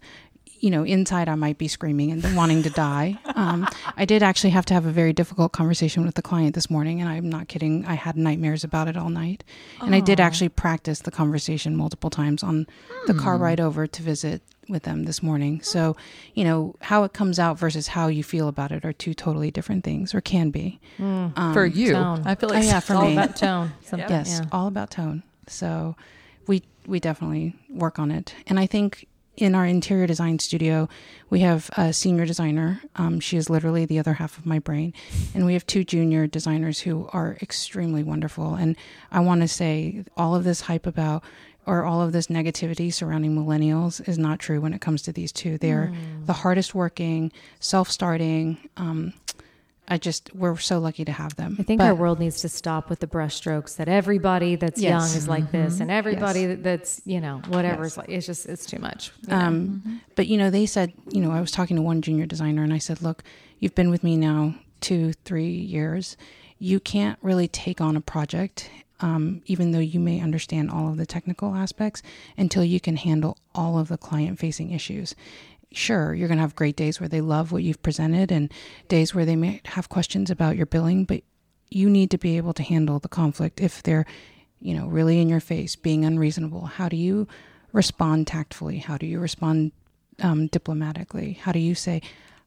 You 0.61 0.71
know, 0.71 0.85
inside 0.85 1.29
I 1.29 1.35
might 1.35 1.59
be 1.59 1.69
screaming 1.69 2.11
and 2.11 2.37
wanting 2.37 2.63
to 2.63 2.71
die. 2.71 3.19
Um, 3.35 3.69
I 3.97 4.05
did 4.05 4.23
actually 4.23 4.51
have 4.51 4.65
to 4.67 4.75
have 4.75 4.87
a 4.87 4.91
very 4.91 5.13
difficult 5.13 5.53
conversation 5.53 6.05
with 6.07 6.15
the 6.15 6.23
client 6.23 6.55
this 6.55 6.71
morning, 6.71 7.01
and 7.01 7.09
I'm 7.11 7.29
not 7.29 7.49
kidding. 7.49 7.85
I 7.87 7.95
had 7.95 8.17
nightmares 8.17 8.65
about 8.65 8.89
it 8.89 8.97
all 8.97 9.11
night. 9.11 9.45
And 9.81 9.95
I 9.95 10.01
did 10.01 10.19
actually 10.21 10.49
practice 10.49 11.01
the 11.01 11.11
conversation 11.11 11.77
multiple 11.77 12.11
times 12.11 12.43
on 12.43 12.67
the 13.07 13.15
car 13.15 13.37
ride 13.39 13.61
over 13.61 13.87
to 13.87 14.03
visit 14.03 14.43
with 14.69 14.83
them 14.83 15.05
this 15.05 15.23
morning. 15.23 15.61
So, 15.63 15.97
you 16.35 16.43
know, 16.43 16.75
how 16.81 17.05
it 17.05 17.13
comes 17.13 17.39
out 17.39 17.59
versus 17.59 17.87
how 17.89 18.09
you 18.09 18.25
feel 18.25 18.49
about 18.49 18.73
it 18.73 18.85
are 18.85 18.93
two 18.93 19.15
totally 19.15 19.51
different 19.51 19.85
things, 19.85 20.15
or 20.15 20.21
can 20.21 20.51
be. 20.51 20.81
Um, 20.99 21.33
for 21.53 21.67
you, 21.67 21.93
tone. 21.93 22.23
I 22.25 22.35
feel 22.35 22.51
Oh, 22.51 22.55
like 22.55 22.65
yeah, 22.65 22.79
It's 22.79 22.87
for 22.87 22.95
all 22.95 23.07
me. 23.07 23.13
about 23.13 23.37
tone. 23.37 23.73
Something, 23.83 24.09
Yes, 24.11 24.41
yeah. 24.43 24.49
all 24.51 24.67
about 24.67 24.91
tone. 24.91 25.23
So 25.47 25.97
we 26.49 26.63
we 26.87 26.99
definitely 26.99 27.55
work 27.69 27.99
on 27.99 28.11
it, 28.11 28.35
and 28.47 28.59
I 28.59 28.67
think 28.67 29.07
in 29.37 29.55
our 29.55 29.67
interior 29.67 30.07
design 30.07 30.39
studio 30.39 30.89
we 31.29 31.41
have 31.41 31.71
a 31.77 31.93
senior 31.93 32.25
designer. 32.25 32.81
Um, 32.95 33.21
she 33.21 33.37
is 33.37 33.51
literally 33.51 33.85
the 33.85 33.99
other 33.99 34.15
half 34.15 34.39
of 34.39 34.47
my 34.47 34.59
brain, 34.59 34.93
and 35.35 35.45
we 35.45 35.55
have 35.55 35.67
two 35.67 35.85
junior 35.85 36.27
designers 36.27 36.81
who 36.81 37.09
are 37.13 37.37
extremely 37.43 38.03
wonderful. 38.03 38.55
And 38.55 38.77
I 39.11 39.21
want 39.21 39.41
to 39.41 39.49
say 39.49 40.05
all 40.17 40.35
of 40.37 40.45
this 40.45 40.63
hype 40.63 40.87
about 40.87 41.25
or 41.67 41.85
all 41.85 42.01
of 42.01 42.13
this 42.13 42.29
negativity 42.29 42.93
surrounding 42.95 43.35
millennials 43.35 44.07
is 44.09 44.19
not 44.19 44.39
true 44.39 44.61
when 44.61 44.73
it 44.73 44.81
comes 44.81 45.03
to 45.03 45.13
these 45.13 45.33
two. 45.33 45.59
They're 45.59 45.93
the 46.25 46.33
hardest 46.33 46.77
working, 46.77 47.33
self 47.59 47.91
starting. 47.91 48.59
Um, 48.77 49.13
I 49.89 49.99
just 49.99 50.35
we're 50.35 50.57
so 50.57 50.79
lucky 50.81 51.05
to 51.05 51.13
have 51.13 51.37
them. 51.37 51.57
I 51.59 51.63
think 51.63 51.79
But- 51.79 51.87
our 51.87 51.95
world 51.95 52.19
needs 52.19 52.41
to 52.41 52.49
stop 52.49 52.91
with 52.91 53.01
the 53.01 53.07
brushstrokes 53.07 53.77
that 53.77 53.89
everybody 53.89 54.57
that's 54.57 54.81
Yes. 54.81 54.91
young 54.91 55.17
is 55.19 55.29
like 55.29 55.53
this, 55.53 55.79
and 55.81 55.91
everybody 55.91 56.41
Yes. 56.41 56.59
that's 56.63 57.03
you 57.05 57.21
know 57.21 57.41
whatever 57.49 57.83
Yes. 57.85 57.93
is 57.93 57.97
like. 57.99 58.09
It's 58.09 58.27
just 58.27 58.47
it's 58.47 58.67
too 58.67 58.79
much. 58.81 59.13
you 59.23 59.29
know? 59.29 59.37
Um, 59.39 60.01
But 60.17 60.27
you 60.27 60.39
know, 60.39 60.51
they 60.51 60.67
said, 60.67 60.93
you 61.11 61.21
know, 61.21 61.31
I 61.31 61.41
was 61.41 61.51
talking 61.53 61.77
to 61.77 61.83
one 61.83 62.03
junior 62.03 62.27
designer, 62.27 62.63
and 62.65 62.73
I 62.73 62.79
said, 62.79 63.01
look, 63.03 63.23
you've 63.61 63.75
been 63.75 63.91
with 63.91 64.03
me 64.03 64.17
now 64.17 64.55
two, 64.81 65.13
three 65.25 65.51
years. 65.51 66.17
You 66.59 66.81
can't 66.81 67.19
really 67.23 67.49
take 67.49 67.81
on 67.81 67.97
a 67.97 68.01
project, 68.01 68.71
um, 69.01 69.43
even 69.47 69.73
though 69.73 69.79
you 69.79 70.01
may 70.01 70.21
understand 70.21 70.71
all 70.71 70.89
of 70.89 70.97
the 70.97 71.07
technical 71.07 71.55
aspects, 71.55 72.03
until 72.37 72.65
you 72.65 72.81
can 72.81 72.97
handle 72.97 73.37
all 73.55 73.79
of 73.79 73.89
the 73.89 73.99
client-facing 73.99 74.71
issues. 74.71 75.15
Sure, 75.73 76.15
you're 76.15 76.29
going 76.29 76.39
to 76.39 76.43
have 76.43 76.55
great 76.57 76.77
days 76.77 77.01
where 77.01 77.09
they 77.09 77.21
love 77.21 77.53
what 77.53 77.63
you've 77.63 77.83
presented, 77.83 78.31
and 78.33 78.53
days 78.89 79.15
where 79.15 79.25
they 79.25 79.37
may 79.37 79.61
have 79.67 79.89
questions 79.89 80.31
about 80.31 80.57
your 80.57 80.67
billing, 80.67 81.05
but 81.05 81.23
you 81.71 81.91
need 81.91 82.11
to 82.13 82.19
be 82.19 82.37
able 82.37 82.53
to 82.55 82.63
handle 82.63 82.99
the 82.99 83.09
conflict 83.09 83.61
if 83.61 83.83
they're 83.83 84.07
you 84.61 84.73
know 84.73 84.87
really 84.87 85.21
in 85.21 85.29
your 85.29 85.41
face 85.41 85.77
being 85.77 86.05
unreasonable 86.05 86.65
how 86.65 86.89
do 86.89 86.97
you 86.97 87.27
respond 87.73 88.27
tactfully 88.27 88.79
how 88.79 88.97
do 88.97 89.05
you 89.05 89.19
respond 89.21 89.71
um, 90.23 90.47
diplomatically 90.47 91.35
how 91.35 91.53
do 91.53 91.59
you 91.59 91.75
say 91.75 92.01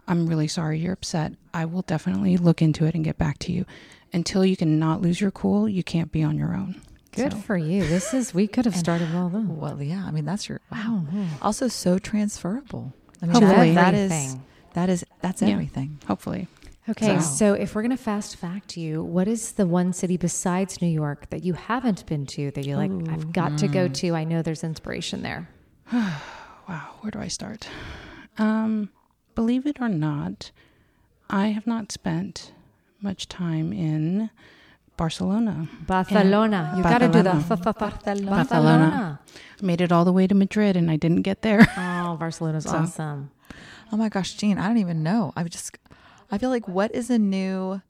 i'm 0.07 0.25
really 0.25 0.47
sorry 0.47 0.79
you're 0.79 0.93
upset 0.93 1.33
i 1.53 1.65
will 1.65 1.83
definitely 1.83 2.35
look 2.37 2.61
into 2.61 2.85
it 2.85 2.95
and 2.95 3.03
get 3.03 3.17
back 3.17 3.37
to 3.37 3.51
you 3.51 3.63
until 4.13 4.43
you 4.43 4.55
can 4.57 4.79
not 4.79 5.01
lose 5.01 5.21
your 5.21 5.29
cool 5.29 5.69
you 5.69 5.83
can't 5.83 6.11
be 6.11 6.23
on 6.23 6.37
your 6.37 6.55
own 6.55 6.81
Good 7.11 7.33
So- 7.33 7.39
for 7.39 7.57
you. 7.57 7.85
This 7.87 8.13
is 8.13 8.33
we 8.35 8.47
could 8.47 8.65
have 8.65 8.75
started 8.75 9.11
well 9.13 9.29
though. 9.29 9.39
Well, 9.39 9.81
yeah. 9.81 10.05
I 10.05 10.11
mean, 10.11 10.25
that's 10.25 10.47
your 10.47 10.61
wow. 10.71 11.05
Also, 11.41 11.67
so 11.67 11.97
transferable. 11.97 12.93
I 13.21 13.25
mean, 13.25 13.33
Hopefully. 13.41 13.73
that, 13.75 13.91
that 13.91 13.93
is 13.93 14.37
that 14.73 14.89
is 14.89 15.05
that's 15.21 15.41
Yeah. 15.41 15.49
everything. 15.49 15.99
hopefully 16.07 16.47
Okay, 16.87 17.19
So- 17.19 17.21
so 17.21 17.53
if 17.53 17.75
we're 17.75 17.83
gonna 17.83 17.97
fast 17.97 18.35
fact 18.37 18.75
you, 18.77 19.03
what 19.03 19.27
is 19.27 19.51
the 19.53 19.67
one 19.67 19.93
city 19.93 20.17
besides 20.17 20.81
New 20.81 20.87
York 20.87 21.29
that 21.29 21.43
you 21.43 21.53
haven't 21.53 22.03
been 22.07 22.25
to 22.27 22.49
that 22.51 22.65
you're 22.65 22.77
like, 22.77 22.91
I've 23.09 23.31
got 23.31 23.59
to 23.59 23.67
go 23.67 23.87
to? 23.87 24.15
I 24.15 24.23
know 24.23 24.41
there's 24.41 24.63
inspiration 24.63 25.21
there. 25.21 25.49
wow 25.93 26.95
where 27.01 27.09
do 27.11 27.19
i 27.19 27.27
start 27.27 27.67
um, 28.37 28.89
believe 29.35 29.65
it 29.65 29.77
or 29.81 29.89
not 29.89 30.51
i 31.29 31.47
have 31.47 31.65
not 31.65 31.91
spent 31.91 32.53
much 33.01 33.27
time 33.27 33.73
in 33.73 34.29
barcelona 34.97 35.67
Barcelona. 35.87 36.73
You've 36.75 36.83
got 36.83 36.99
to 36.99 37.07
do 37.07 37.23
the 37.23 37.31
Barcelona. 37.31 37.73
Barcelona. 37.73 38.29
Barcelona. 38.29 39.19
I 39.61 39.65
made 39.65 39.81
it 39.81 39.91
all 39.91 40.05
the 40.05 40.13
way 40.13 40.27
to 40.27 40.35
madrid 40.35 40.75
and 40.77 40.91
i 40.91 40.95
didn't 40.95 41.23
get 41.23 41.41
there 41.41 41.61
Oh, 42.13 42.17
Barcelona's 42.17 42.65
So- 42.65 42.77
awesome. 42.77 43.31
Oh 43.91 43.97
my 43.97 44.09
gosh, 44.09 44.33
Jean, 44.35 44.57
I 44.59 44.67
don't 44.67 44.77
even 44.77 45.01
know. 45.03 45.33
I 45.35 45.43
just 45.45 45.77
I 46.31 46.37
feel 46.37 46.49
like 46.49 46.67
what 46.67 46.93
is 46.93 47.09
a 47.09 47.17
new 47.17 47.81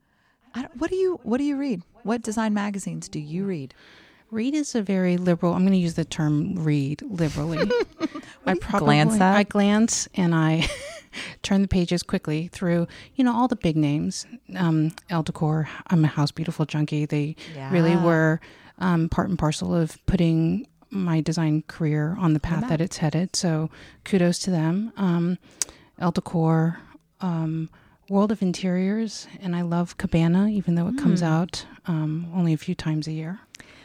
I 0.55 0.61
don't, 0.61 0.77
what 0.77 0.89
do 0.89 0.95
you 0.95 1.19
what 1.23 1.37
do 1.37 1.43
you 1.43 1.57
read? 1.57 1.81
What 2.03 2.21
design 2.21 2.53
magazines 2.53 3.09
do 3.09 3.19
you 3.19 3.45
read? 3.45 3.73
Read 4.31 4.53
is 4.53 4.75
a 4.75 4.81
very 4.83 5.17
liberal. 5.17 5.53
I'm 5.53 5.61
going 5.63 5.73
to 5.73 5.77
use 5.79 5.95
the 5.95 6.05
term 6.05 6.53
read 6.63 7.01
liberally. 7.01 7.57
I 8.45 8.53
do 8.53 8.59
you 8.73 8.79
glance 8.79 9.15
at? 9.15 9.35
I 9.35 9.43
glance 9.43 10.07
and 10.13 10.35
I 10.35 10.67
turn 11.41 11.63
the 11.63 11.67
pages 11.67 12.03
quickly 12.03 12.47
through, 12.51 12.87
you 13.15 13.23
know, 13.23 13.35
all 13.35 13.47
the 13.47 13.55
big 13.55 13.75
names. 13.75 14.27
Um, 14.55 14.91
Elle 15.09 15.23
Decor, 15.23 15.67
I'm 15.87 16.05
a 16.05 16.07
House 16.07 16.31
Beautiful 16.31 16.65
junkie. 16.65 17.05
They 17.07 17.35
really 17.71 17.95
were 17.95 18.39
um, 18.77 19.09
part 19.09 19.29
and 19.29 19.37
parcel 19.39 19.73
of 19.73 19.97
putting 20.05 20.67
my 20.91 21.21
design 21.21 21.63
career 21.67 22.15
on 22.19 22.33
the 22.33 22.39
path 22.39 22.67
that 22.69 22.81
it's 22.81 22.97
headed. 22.97 23.35
So 23.35 23.69
kudos 24.05 24.39
to 24.39 24.51
them. 24.51 24.91
Um, 24.97 25.37
Elle 25.99 26.11
Decor, 26.11 26.79
um, 27.21 27.69
World 28.09 28.31
of 28.31 28.41
Interiors, 28.41 29.27
and 29.41 29.55
I 29.55 29.61
love 29.61 29.97
Cabana, 29.97 30.47
even 30.47 30.75
though 30.75 30.87
it 30.87 30.97
comes 30.97 31.21
Mm. 31.21 31.25
out 31.27 31.65
um, 31.85 32.31
only 32.33 32.53
a 32.53 32.57
few 32.57 32.73
times 32.73 33.07
a 33.07 33.11
year. 33.11 33.39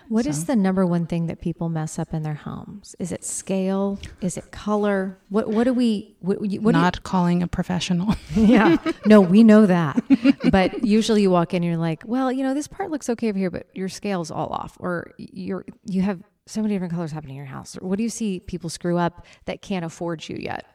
What 0.09 0.27
is 0.27 0.41
So- 0.41 0.45
the 0.47 0.57
number 0.57 0.85
one 0.87 1.07
thing 1.07 1.27
that 1.27 1.41
people 1.41 1.69
mess 1.71 1.99
up 1.99 2.13
in 2.15 2.23
their 2.23 2.35
homes? 2.35 2.95
Is 2.99 3.11
it 3.11 3.25
scale? 3.25 3.99
Is 4.21 4.37
it 4.37 4.51
color? 4.51 5.19
What 5.31 5.49
what 5.49 5.65
do 5.65 5.73
we 5.75 6.15
what, 6.21 6.39
what 6.41 6.73
Not 6.73 7.03
calling 7.03 7.43
a 7.43 7.47
professional. 7.49 8.15
yeah 8.37 8.77
no 9.07 9.21
we 9.21 9.43
know 9.43 9.65
that 9.67 10.03
but 10.51 10.85
usually 10.85 11.23
you 11.23 11.31
walk 11.31 11.53
in 11.55 11.63
and 11.63 11.65
you're 11.71 11.79
like 11.81 12.03
well 12.07 12.31
you 12.31 12.43
know 12.43 12.53
this 12.55 12.67
part 12.69 12.91
looks 12.91 13.09
okay 13.09 13.31
over 13.31 13.39
here 13.39 13.51
but 13.51 13.67
your 13.75 13.89
scale's 13.89 14.31
all 14.31 14.49
off 14.49 14.77
or 14.79 15.13
you're 15.17 15.65
you 15.87 16.03
have 16.03 16.21
so 16.47 16.61
many 16.61 16.75
different 16.75 16.93
colors 16.93 17.13
happening 17.13 17.37
in 17.37 17.43
your 17.43 17.47
house 17.47 17.77
what 17.81 17.97
do 17.97 18.03
you 18.03 18.11
see 18.11 18.41
people 18.41 18.69
screw 18.71 18.99
up 18.99 19.27
that 19.47 19.63
can't 19.63 19.85
afford 19.85 20.29
you 20.29 20.37
yet 20.37 20.67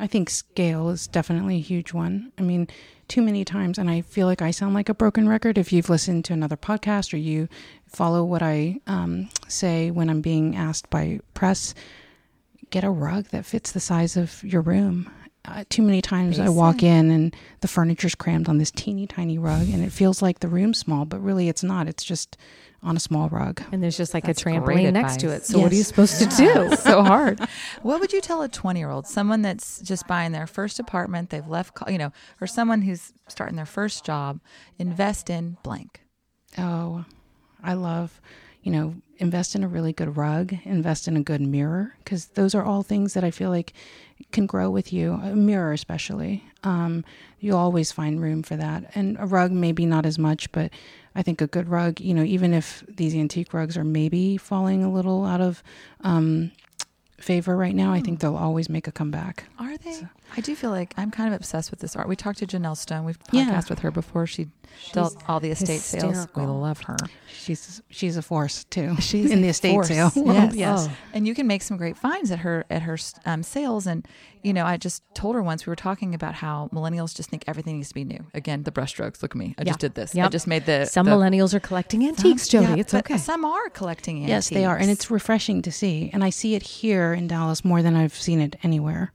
I 0.00 0.06
think 0.06 0.30
scale 0.30 0.88
is 0.88 1.06
definitely 1.06 1.56
a 1.56 1.60
huge 1.60 1.92
one. 1.92 2.32
I 2.38 2.42
mean, 2.42 2.68
too 3.08 3.20
many 3.20 3.44
times, 3.44 3.76
and 3.76 3.90
I 3.90 4.00
feel 4.00 4.26
like 4.26 4.40
I 4.40 4.50
sound 4.50 4.72
like 4.72 4.88
a 4.88 4.94
broken 4.94 5.28
record 5.28 5.58
if 5.58 5.74
you've 5.74 5.90
listened 5.90 6.24
to 6.24 6.32
another 6.32 6.56
podcast 6.56 7.12
or 7.12 7.18
you 7.18 7.48
follow 7.86 8.24
what 8.24 8.42
I 8.42 8.80
um, 8.86 9.28
say 9.46 9.90
when 9.90 10.08
I'm 10.08 10.22
being 10.22 10.56
asked 10.56 10.88
by 10.88 11.20
press. 11.34 11.74
Get 12.70 12.82
a 12.82 12.90
rug 12.90 13.26
that 13.26 13.44
fits 13.44 13.72
the 13.72 13.80
size 13.80 14.16
of 14.16 14.42
your 14.42 14.62
room. 14.62 15.10
Uh, 15.46 15.64
too 15.70 15.82
many 15.82 16.02
times 16.02 16.38
I 16.38 16.48
walk 16.50 16.82
in 16.82 17.10
and 17.10 17.34
the 17.60 17.68
furniture's 17.68 18.14
crammed 18.14 18.48
on 18.48 18.58
this 18.58 18.70
teeny 18.70 19.06
tiny 19.06 19.38
rug, 19.38 19.68
and 19.70 19.82
it 19.82 19.90
feels 19.90 20.20
like 20.20 20.40
the 20.40 20.48
room's 20.48 20.78
small, 20.78 21.06
but 21.06 21.18
really 21.20 21.48
it's 21.48 21.62
not. 21.62 21.88
It's 21.88 22.04
just 22.04 22.36
on 22.82 22.96
a 22.96 23.00
small 23.00 23.28
rug. 23.30 23.62
and 23.72 23.82
there's 23.82 23.96
just 23.96 24.12
like 24.14 24.24
That's 24.24 24.40
a 24.42 24.44
great 24.44 24.56
trampoline 24.60 24.92
next 24.92 25.20
to 25.20 25.28
it 25.28 25.36
advice. 25.36 25.48
so 25.48 25.58
what 25.60 25.72
are 25.72 25.74
you 25.74 25.80
Yes. 25.80 25.88
supposed 25.88 26.18
to 26.18 26.26
do 26.26 26.76
so 26.76 27.02
hard. 27.02 27.40
What 27.82 28.00
would 28.00 28.12
you 28.12 28.20
tell 28.20 28.42
a 28.42 28.48
20 28.48 28.78
year 28.78 28.90
old, 28.90 29.06
someone 29.06 29.42
that's 29.42 29.80
just 29.80 30.06
buying 30.06 30.32
their 30.32 30.46
first 30.46 30.78
apartment, 30.78 31.30
they've 31.30 31.46
left, 31.46 31.76
you 31.88 31.98
know, 31.98 32.12
or 32.40 32.46
someone 32.46 32.82
who's 32.82 33.12
starting 33.28 33.56
their 33.56 33.66
first 33.66 34.04
job, 34.04 34.40
invest 34.78 35.30
in 35.30 35.56
blank? 35.62 36.02
Oh, 36.58 37.04
I 37.62 37.74
love, 37.74 38.20
you 38.62 38.70
know, 38.70 38.94
invest 39.18 39.54
in 39.54 39.64
a 39.64 39.68
really 39.68 39.92
good 39.92 40.16
rug, 40.16 40.54
invest 40.64 41.08
in 41.08 41.16
a 41.16 41.22
good 41.22 41.40
mirror, 41.40 41.94
because 42.04 42.26
those 42.28 42.54
are 42.54 42.64
all 42.64 42.82
things 42.82 43.14
that 43.14 43.24
I 43.24 43.30
feel 43.30 43.50
like 43.50 43.72
can 44.32 44.46
grow 44.46 44.70
with 44.70 44.92
you. 44.92 45.12
A 45.12 45.34
mirror, 45.34 45.72
especially. 45.72 46.44
Um, 46.62 47.04
you'll 47.38 47.58
always 47.58 47.90
find 47.92 48.20
room 48.20 48.42
for 48.42 48.56
that. 48.56 48.90
And 48.94 49.16
a 49.18 49.26
rug, 49.26 49.50
maybe 49.50 49.86
not 49.86 50.04
as 50.06 50.18
much, 50.18 50.50
but 50.52 50.70
I 51.14 51.22
think 51.22 51.40
a 51.40 51.46
good 51.46 51.68
rug, 51.68 52.00
you 52.00 52.14
know, 52.14 52.22
even 52.22 52.52
if 52.54 52.84
these 52.88 53.14
antique 53.14 53.52
rugs 53.52 53.76
are 53.76 53.84
maybe 53.84 54.36
falling 54.36 54.84
a 54.84 54.92
little 54.92 55.24
out 55.24 55.40
of 55.40 55.62
um, 56.02 56.52
favor 57.18 57.56
right 57.56 57.74
now, 57.74 57.92
I 57.92 58.00
think 58.00 58.20
they'll 58.20 58.36
always 58.36 58.68
make 58.68 58.86
a 58.86 58.92
comeback. 58.92 59.44
Are 59.58 59.76
they? 59.78 60.06
I 60.36 60.40
do 60.40 60.54
feel 60.54 60.70
like 60.70 60.94
I'm 60.96 61.10
kind 61.10 61.32
of 61.32 61.38
obsessed 61.40 61.70
with 61.70 61.80
this 61.80 61.96
art. 61.96 62.08
We 62.08 62.16
talked 62.16 62.38
to 62.38 62.46
Janelle 62.46 62.76
Stone. 62.76 63.04
We've 63.04 63.18
Yeah. 63.32 63.60
with 63.68 63.80
her 63.80 63.90
before. 63.90 64.26
She 64.26 64.48
dealt 64.92 65.16
all 65.28 65.40
the 65.40 65.50
estate 65.50 65.80
sales. 65.80 66.28
We 66.36 66.42
love 66.44 66.80
her. 66.82 66.96
She's 67.28 67.82
she's 67.90 68.16
a 68.16 68.22
force 68.22 68.64
too. 68.64 68.96
She's 69.00 69.30
in 69.30 69.42
the 69.42 69.48
estate 69.48 69.72
force. 69.72 69.88
sale. 69.88 70.12
Yes. 70.14 70.54
yes. 70.54 70.86
Oh. 70.88 70.96
and 71.12 71.26
you 71.26 71.34
can 71.34 71.46
make 71.46 71.62
some 71.62 71.76
great 71.76 71.96
finds 71.96 72.30
at 72.30 72.40
her 72.40 72.64
at 72.70 72.82
her 72.82 72.96
um, 73.26 73.42
sales. 73.42 73.86
And 73.86 74.06
you 74.42 74.52
know, 74.52 74.64
I 74.64 74.76
just 74.76 75.02
told 75.14 75.34
her 75.34 75.42
once 75.42 75.66
we 75.66 75.70
were 75.70 75.76
talking 75.76 76.14
about 76.14 76.34
how 76.34 76.68
millennials 76.72 77.14
just 77.14 77.28
think 77.30 77.44
everything 77.46 77.76
needs 77.76 77.88
to 77.88 77.94
be 77.94 78.04
new. 78.04 78.24
Again, 78.32 78.62
the 78.62 78.70
brushstrokes. 78.70 79.22
Look 79.22 79.32
at 79.32 79.36
me. 79.38 79.54
I 79.58 79.62
Yeah. 79.62 79.64
just 79.70 79.80
did 79.80 79.94
this. 79.94 80.14
I 80.16 80.28
just 80.28 80.46
made 80.46 80.66
the 80.66 80.84
some 80.86 81.06
the, 81.06 81.12
millennials 81.12 81.52
are 81.54 81.60
collecting 81.60 82.06
antiques 82.06 82.48
Some- 82.48 82.62
jody 82.62 82.74
yeah, 82.74 82.80
it's 82.80 82.94
okay 82.94 83.16
Some 83.18 83.44
are 83.44 83.68
collecting 83.70 84.16
antiques. 84.18 84.28
Yes, 84.30 84.48
they 84.50 84.64
are, 84.64 84.76
and 84.76 84.90
it's 84.90 85.10
refreshing 85.10 85.62
to 85.62 85.72
see. 85.72 86.10
And 86.12 86.22
I 86.22 86.30
see 86.30 86.54
it 86.54 86.62
here 86.62 87.12
in 87.12 87.26
Dallas 87.26 87.64
more 87.64 87.82
than 87.82 87.96
I've 87.96 88.14
seen 88.14 88.40
it 88.40 88.56
anywhere. 88.62 89.12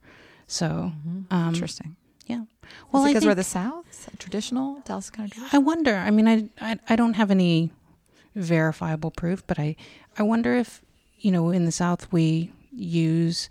So, 0.47 0.91
um, 1.31 1.49
interesting. 1.49 1.95
yeah. 2.27 2.43
Well, 2.91 3.05
because 3.05 3.25
we're 3.25 3.35
the 3.35 3.43
South, 3.43 4.09
traditional 4.19 4.81
Dallas 4.85 5.09
kind 5.09 5.31
of. 5.31 5.53
I 5.53 5.57
wonder. 5.57 5.95
I 5.95 6.11
mean, 6.11 6.27
I, 6.27 6.49
I 6.61 6.79
I 6.89 6.95
don't 6.95 7.13
have 7.13 7.31
any 7.31 7.71
verifiable 8.35 9.11
proof, 9.11 9.45
but 9.47 9.59
I 9.59 9.75
I 10.17 10.23
wonder 10.23 10.53
if 10.55 10.81
you 11.17 11.31
know 11.31 11.49
in 11.49 11.65
the 11.65 11.71
South 11.71 12.11
we 12.11 12.51
use 12.71 13.49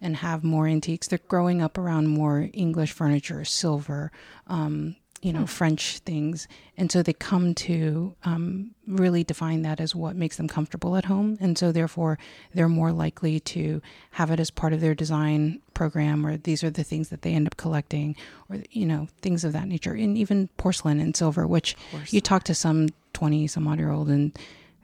and 0.00 0.16
have 0.16 0.44
more 0.44 0.66
antiques. 0.66 1.08
They're 1.08 1.18
growing 1.28 1.62
up 1.62 1.78
around 1.78 2.08
more 2.08 2.48
English 2.52 2.92
furniture, 2.92 3.44
silver, 3.44 4.12
um, 4.46 4.96
you 5.22 5.32
know, 5.32 5.46
French 5.46 5.98
things, 6.00 6.46
and 6.76 6.92
so 6.92 7.02
they 7.02 7.12
come 7.12 7.54
to 7.54 8.14
um, 8.24 8.72
really 8.86 9.24
define 9.24 9.62
that 9.62 9.80
as 9.80 9.94
what 9.94 10.14
makes 10.16 10.36
them 10.36 10.48
comfortable 10.48 10.96
at 10.96 11.06
home, 11.06 11.36
and 11.40 11.56
so 11.56 11.72
therefore 11.72 12.18
they're 12.54 12.68
more 12.68 12.92
likely 12.92 13.40
to 13.40 13.80
have 14.12 14.30
it 14.30 14.38
as 14.40 14.50
part 14.50 14.72
of 14.72 14.80
their 14.80 14.94
design 14.94 15.60
program, 15.74 16.26
or 16.26 16.36
these 16.36 16.62
are 16.62 16.70
the 16.70 16.84
things 16.84 17.08
that 17.08 17.22
they 17.22 17.32
end 17.32 17.46
up 17.46 17.56
collecting, 17.56 18.14
or 18.48 18.58
you 18.70 18.86
know, 18.86 19.08
things 19.22 19.44
of 19.44 19.52
that 19.52 19.68
nature, 19.68 19.92
and 19.92 20.16
even 20.18 20.48
porcelain 20.56 21.00
and 21.00 21.16
silver, 21.16 21.46
which 21.46 21.76
you 22.12 22.20
talk 22.20 22.44
to 22.44 22.54
some 22.54 22.88
twenty 23.12 23.46
some 23.46 23.66
odd 23.66 23.78
year 23.78 23.90
old 23.90 24.08
and 24.08 24.38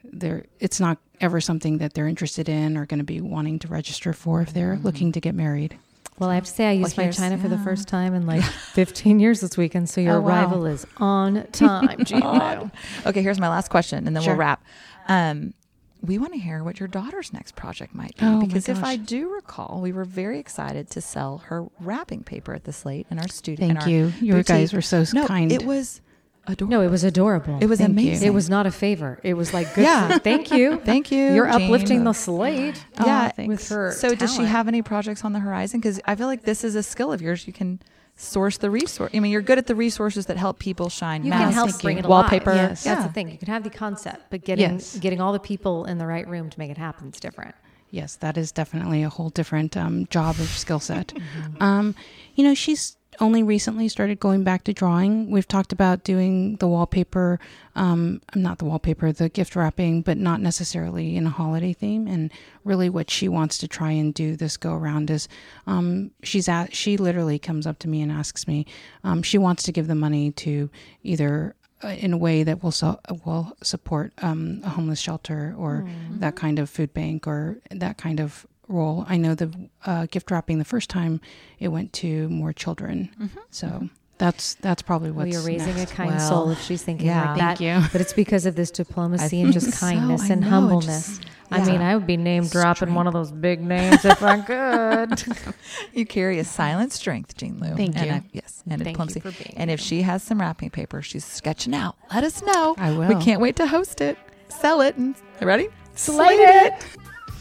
they're 0.04 0.44
it's 0.58 0.80
not 0.80 0.98
ever 1.20 1.40
something 1.40 1.78
that 1.78 1.94
they're 1.94 2.08
interested 2.08 2.48
in 2.48 2.76
or 2.76 2.86
going 2.86 2.98
to 2.98 3.04
be 3.04 3.20
wanting 3.20 3.58
to 3.58 3.68
register 3.68 4.12
for 4.12 4.40
if 4.42 4.52
they're 4.52 4.78
looking 4.82 5.12
to 5.12 5.20
get 5.20 5.34
married. 5.34 5.78
Well, 6.22 6.30
I 6.30 6.36
have 6.36 6.44
to 6.44 6.50
say, 6.50 6.68
I 6.68 6.72
used 6.72 6.96
my 6.96 7.02
here's- 7.04 7.16
china 7.18 7.36
for 7.36 7.48
the 7.48 7.58
first 7.58 7.88
time 7.88 8.14
in 8.14 8.26
like 8.26 8.42
15 8.72 9.20
years 9.20 9.40
this 9.40 9.56
weekend. 9.56 9.88
So 9.90 10.00
your 10.00 10.14
Oh, 10.16 10.20
wow. 10.20 10.28
arrival 10.28 10.66
is 10.66 10.86
on 10.96 11.44
time, 11.52 12.04
Gina. 12.04 12.70
Okay, 13.06 13.22
here's 13.22 13.38
my 13.40 13.48
last 13.48 13.68
question, 13.68 14.06
and 14.06 14.16
then 14.16 14.22
Sure. 14.22 14.32
we'll 14.34 14.38
wrap. 14.40 14.64
Um, 15.08 15.52
we 16.00 16.18
want 16.18 16.32
to 16.32 16.38
hear 16.38 16.64
what 16.64 16.80
your 16.80 16.88
daughter's 16.88 17.32
next 17.32 17.54
project 17.54 17.94
might 17.94 18.16
be 18.16 18.24
Oh, 18.26 18.40
because 18.40 18.68
if. 18.68 18.82
I 18.82 18.96
do 18.96 19.32
recall, 19.32 19.80
we 19.80 19.92
were 19.92 20.04
very 20.04 20.38
excited 20.40 20.90
to 20.90 21.00
sell 21.00 21.38
her 21.46 21.66
wrapping 21.78 22.24
paper 22.24 22.54
at 22.54 22.64
the 22.64 22.72
Slate 22.72 23.06
in 23.10 23.18
our 23.20 23.28
studio. 23.28 23.66
in 23.66 23.74
Thank 23.76 23.82
our 23.82 23.88
you. 23.88 24.12
You 24.20 24.42
guys 24.42 24.72
were 24.72 24.80
so 24.82 25.04
no, 25.12 25.26
kind. 25.26 25.52
It 25.52 25.64
was 25.64 26.00
adorable. 26.46 26.76
No, 26.78 26.80
it 26.82 26.90
was 26.90 27.04
adorable. 27.04 27.58
It 27.60 27.66
was 27.66 27.78
Thank 27.78 27.98
you. 28.00 28.08
amazing. 28.08 28.28
It 28.28 28.34
was 28.34 28.50
not 28.50 28.66
a 28.66 28.70
favor. 28.70 29.18
It 29.22 29.34
was 29.34 29.52
like, 29.54 29.74
good 29.74 29.82
Yeah. 29.84 30.18
thank 30.18 30.50
you. 30.50 30.78
Thank 30.84 31.10
you. 31.12 31.34
You're 31.34 31.50
Jean. 31.50 31.62
uplifting 31.62 32.04
the 32.04 32.12
slate. 32.12 32.84
Yeah, 33.04 33.28
thanks. 33.30 33.48
with 33.48 33.68
her. 33.68 33.92
So, 33.92 34.14
does 34.14 34.34
she 34.34 34.44
have 34.44 34.68
any 34.68 34.82
projects 34.82 35.24
on 35.24 35.32
the 35.32 35.40
horizon? 35.40 35.80
Because 35.80 36.00
I 36.04 36.14
feel 36.14 36.26
like 36.26 36.42
this 36.42 36.64
is 36.64 36.74
a 36.74 36.82
skill 36.82 37.12
of 37.12 37.22
yours. 37.22 37.46
You 37.46 37.52
can 37.52 37.80
source 38.16 38.58
the 38.58 38.70
resource. 38.70 39.10
I 39.14 39.20
mean, 39.20 39.32
you're 39.32 39.40
good 39.42 39.58
at 39.58 39.66
the 39.66 39.74
resources 39.74 40.26
that 40.26 40.36
help 40.36 40.58
people 40.58 40.88
shine. 40.88 41.24
You 41.24 41.30
masks, 41.30 41.44
can 41.44 41.52
help 41.54 41.82
bring 41.82 41.96
you. 41.96 42.02
it 42.04 42.08
wallpaper. 42.08 42.50
alive. 42.50 42.70
Yes. 42.70 42.84
That's 42.84 43.04
the 43.06 43.12
thing. 43.12 43.30
You 43.30 43.38
can 43.38 43.48
have 43.48 43.62
the 43.64 43.70
concept, 43.70 44.24
but 44.30 44.44
getting 44.44 44.72
Yes. 44.72 44.98
getting 44.98 45.20
all 45.20 45.32
the 45.32 45.40
people 45.40 45.86
in 45.86 45.98
the 45.98 46.06
right 46.06 46.28
room 46.28 46.50
to 46.50 46.58
make 46.58 46.70
it 46.70 46.76
happen 46.78 47.08
is 47.08 47.18
different. 47.20 47.54
yes, 47.90 48.16
that 48.16 48.36
is 48.38 48.52
definitely 48.52 49.02
a 49.02 49.08
whole 49.10 49.28
different 49.30 49.76
um, 49.76 50.06
job 50.08 50.34
of 50.40 50.46
skill 50.48 50.80
set. 50.80 51.12
um, 51.60 51.94
you 52.34 52.42
know, 52.44 52.54
she's 52.54 52.96
only 53.20 53.42
recently 53.42 53.88
started 53.88 54.18
going 54.18 54.42
back 54.42 54.64
to 54.64 54.72
drawing. 54.72 55.30
We've 55.30 55.46
talked 55.46 55.72
about 55.72 56.02
doing 56.02 56.56
the 56.56 56.66
wallpaper, 56.66 57.38
um, 57.76 58.22
not 58.34 58.58
the 58.58 58.64
wallpaper, 58.64 59.12
the 59.12 59.28
gift 59.28 59.54
wrapping, 59.54 60.02
but 60.02 60.16
not 60.16 60.40
necessarily 60.40 61.16
in 61.16 61.26
a 61.26 61.30
holiday 61.30 61.72
theme. 61.72 62.06
And 62.06 62.32
really, 62.64 62.88
what 62.88 63.10
she 63.10 63.28
wants 63.28 63.58
to 63.58 63.68
try 63.68 63.90
and 63.90 64.14
do 64.14 64.36
this 64.36 64.56
go 64.56 64.72
around 64.72 65.10
is, 65.10 65.28
um, 65.66 66.10
she's 66.22 66.48
at, 66.48 66.74
she 66.74 66.96
literally 66.96 67.38
comes 67.38 67.66
up 67.66 67.78
to 67.80 67.88
me 67.88 68.00
and 68.00 68.10
asks 68.10 68.48
me, 68.48 68.66
um, 69.04 69.22
she 69.22 69.38
wants 69.38 69.62
to 69.64 69.72
give 69.72 69.88
the 69.88 69.94
money 69.94 70.30
to 70.32 70.70
either 71.02 71.54
uh, 71.84 71.88
in 71.88 72.12
a 72.12 72.18
way 72.18 72.44
that 72.44 72.62
will 72.62 72.70
so, 72.70 72.98
will 73.24 73.56
support 73.62 74.12
um, 74.22 74.60
a 74.64 74.70
homeless 74.70 75.00
shelter 75.00 75.54
or 75.58 75.86
that 76.20 76.36
kind 76.36 76.58
of 76.58 76.70
food 76.70 76.94
bank 76.94 77.26
or 77.26 77.58
that 77.70 77.98
kind 77.98 78.20
of 78.20 78.46
role. 78.68 79.04
I 79.08 79.16
know 79.16 79.34
the 79.34 79.52
uh, 79.84 80.06
gift 80.06 80.30
wrapping 80.30 80.58
the 80.58 80.64
first 80.64 80.88
time 80.90 81.20
it 81.58 81.68
went 81.68 81.92
to 81.94 82.28
more 82.28 82.52
children, 82.52 83.10
so 83.50 83.88
that's 84.18 84.54
that's 84.54 84.82
probably 84.82 85.10
Well, 85.10 85.26
what's 85.26 85.36
you're 85.36 85.46
raising 85.46 85.76
next. 85.76 85.92
a 85.92 85.94
kind 85.94 86.10
Well, 86.10 86.28
soul 86.28 86.50
if 86.50 86.60
she's 86.62 86.82
thinking 86.82 87.06
yeah. 87.08 87.32
like 87.32 87.38
Thank 87.38 87.58
that. 87.58 87.64
you. 87.82 87.88
But 87.92 88.00
it's 88.00 88.12
because 88.12 88.46
of 88.46 88.54
this 88.56 88.70
diplomacy 88.70 89.40
and 89.42 89.52
just 89.52 89.66
think 89.66 89.74
so. 89.76 89.86
kindness 89.86 90.30
and 90.30 90.40
know, 90.42 90.48
humbleness. 90.48 91.18
just- 91.18 91.26
I 91.50 91.62
mean, 91.70 91.82
I 91.82 91.94
would 91.94 92.06
be 92.06 92.16
name 92.16 92.46
dropping 92.46 92.94
one 92.94 93.06
of 93.06 93.12
those 93.12 93.30
big 93.30 93.60
names 93.60 94.06
if 94.06 94.22
I 94.22 94.40
could. 94.40 95.22
You 95.92 96.06
carry 96.06 96.38
a 96.38 96.44
silent 96.44 96.92
strength, 96.92 97.36
Jean 97.36 97.58
Liu. 97.58 97.74
Thank 97.76 97.94
and 97.98 98.06
you. 98.06 98.12
I- 98.12 98.22
yes, 98.32 98.62
and 98.66 98.80
a 98.80 98.84
Thank 98.84 98.96
you 98.98 99.04
diplomacy. 99.06 99.20
for 99.20 99.30
being 99.32 99.54
and 99.58 99.70
if 99.70 99.78
she 99.78 100.00
has 100.00 100.22
some 100.22 100.40
wrapping 100.40 100.70
paper 100.70 101.02
she's 101.02 101.26
sketching 101.26 101.74
out, 101.74 101.96
let 102.14 102.24
us 102.24 102.42
know. 102.42 102.74
I 102.78 102.92
will. 102.96 103.08
We 103.08 103.22
can't 103.22 103.40
wait 103.42 103.56
to 103.56 103.66
host 103.66 104.00
it, 104.00 104.16
sell 104.48 104.80
it, 104.80 104.96
and 104.96 105.14
ready? 105.42 105.68
Slate 105.94 106.40
it. 106.40 106.74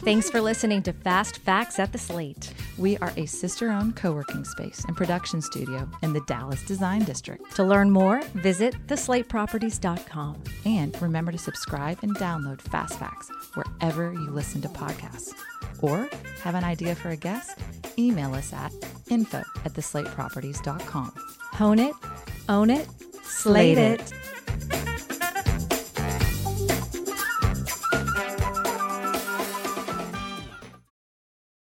Thanks 0.03 0.31
for 0.31 0.41
listening 0.41 0.81
to 0.83 0.93
Fast 0.93 1.37
Facts 1.37 1.77
at 1.77 1.91
the 1.91 1.99
Slate. 1.99 2.51
We 2.79 2.97
are 2.97 3.13
a 3.17 3.27
sister-owned 3.27 3.95
co-working 3.95 4.43
space 4.43 4.83
and 4.87 4.97
production 4.97 5.43
studio 5.43 5.87
in 6.01 6.11
the 6.11 6.21
Dallas 6.21 6.63
Design 6.63 7.03
District. 7.03 7.55
To 7.55 7.63
learn 7.63 7.91
more, 7.91 8.23
visit 8.33 8.75
theslateproperties.com. 8.87 10.43
And 10.65 10.99
remember 10.99 11.31
to 11.31 11.37
subscribe 11.37 11.99
and 12.01 12.15
download 12.17 12.61
Fast 12.61 12.97
Facts 12.97 13.29
wherever 13.53 14.11
you 14.11 14.31
listen 14.31 14.59
to 14.63 14.69
podcasts. 14.69 15.33
Or 15.83 16.09
have 16.41 16.55
an 16.55 16.63
idea 16.63 16.95
for 16.95 17.09
a 17.09 17.15
guest? 17.15 17.59
Email 17.99 18.33
us 18.33 18.51
at 18.53 18.73
info 19.09 19.43
at 19.65 19.73
theslateproperties.com. 19.73 21.13
Hone 21.53 21.77
it, 21.77 21.93
own 22.49 22.71
it, 22.71 22.87
slate 23.23 23.77
it. 23.77 24.13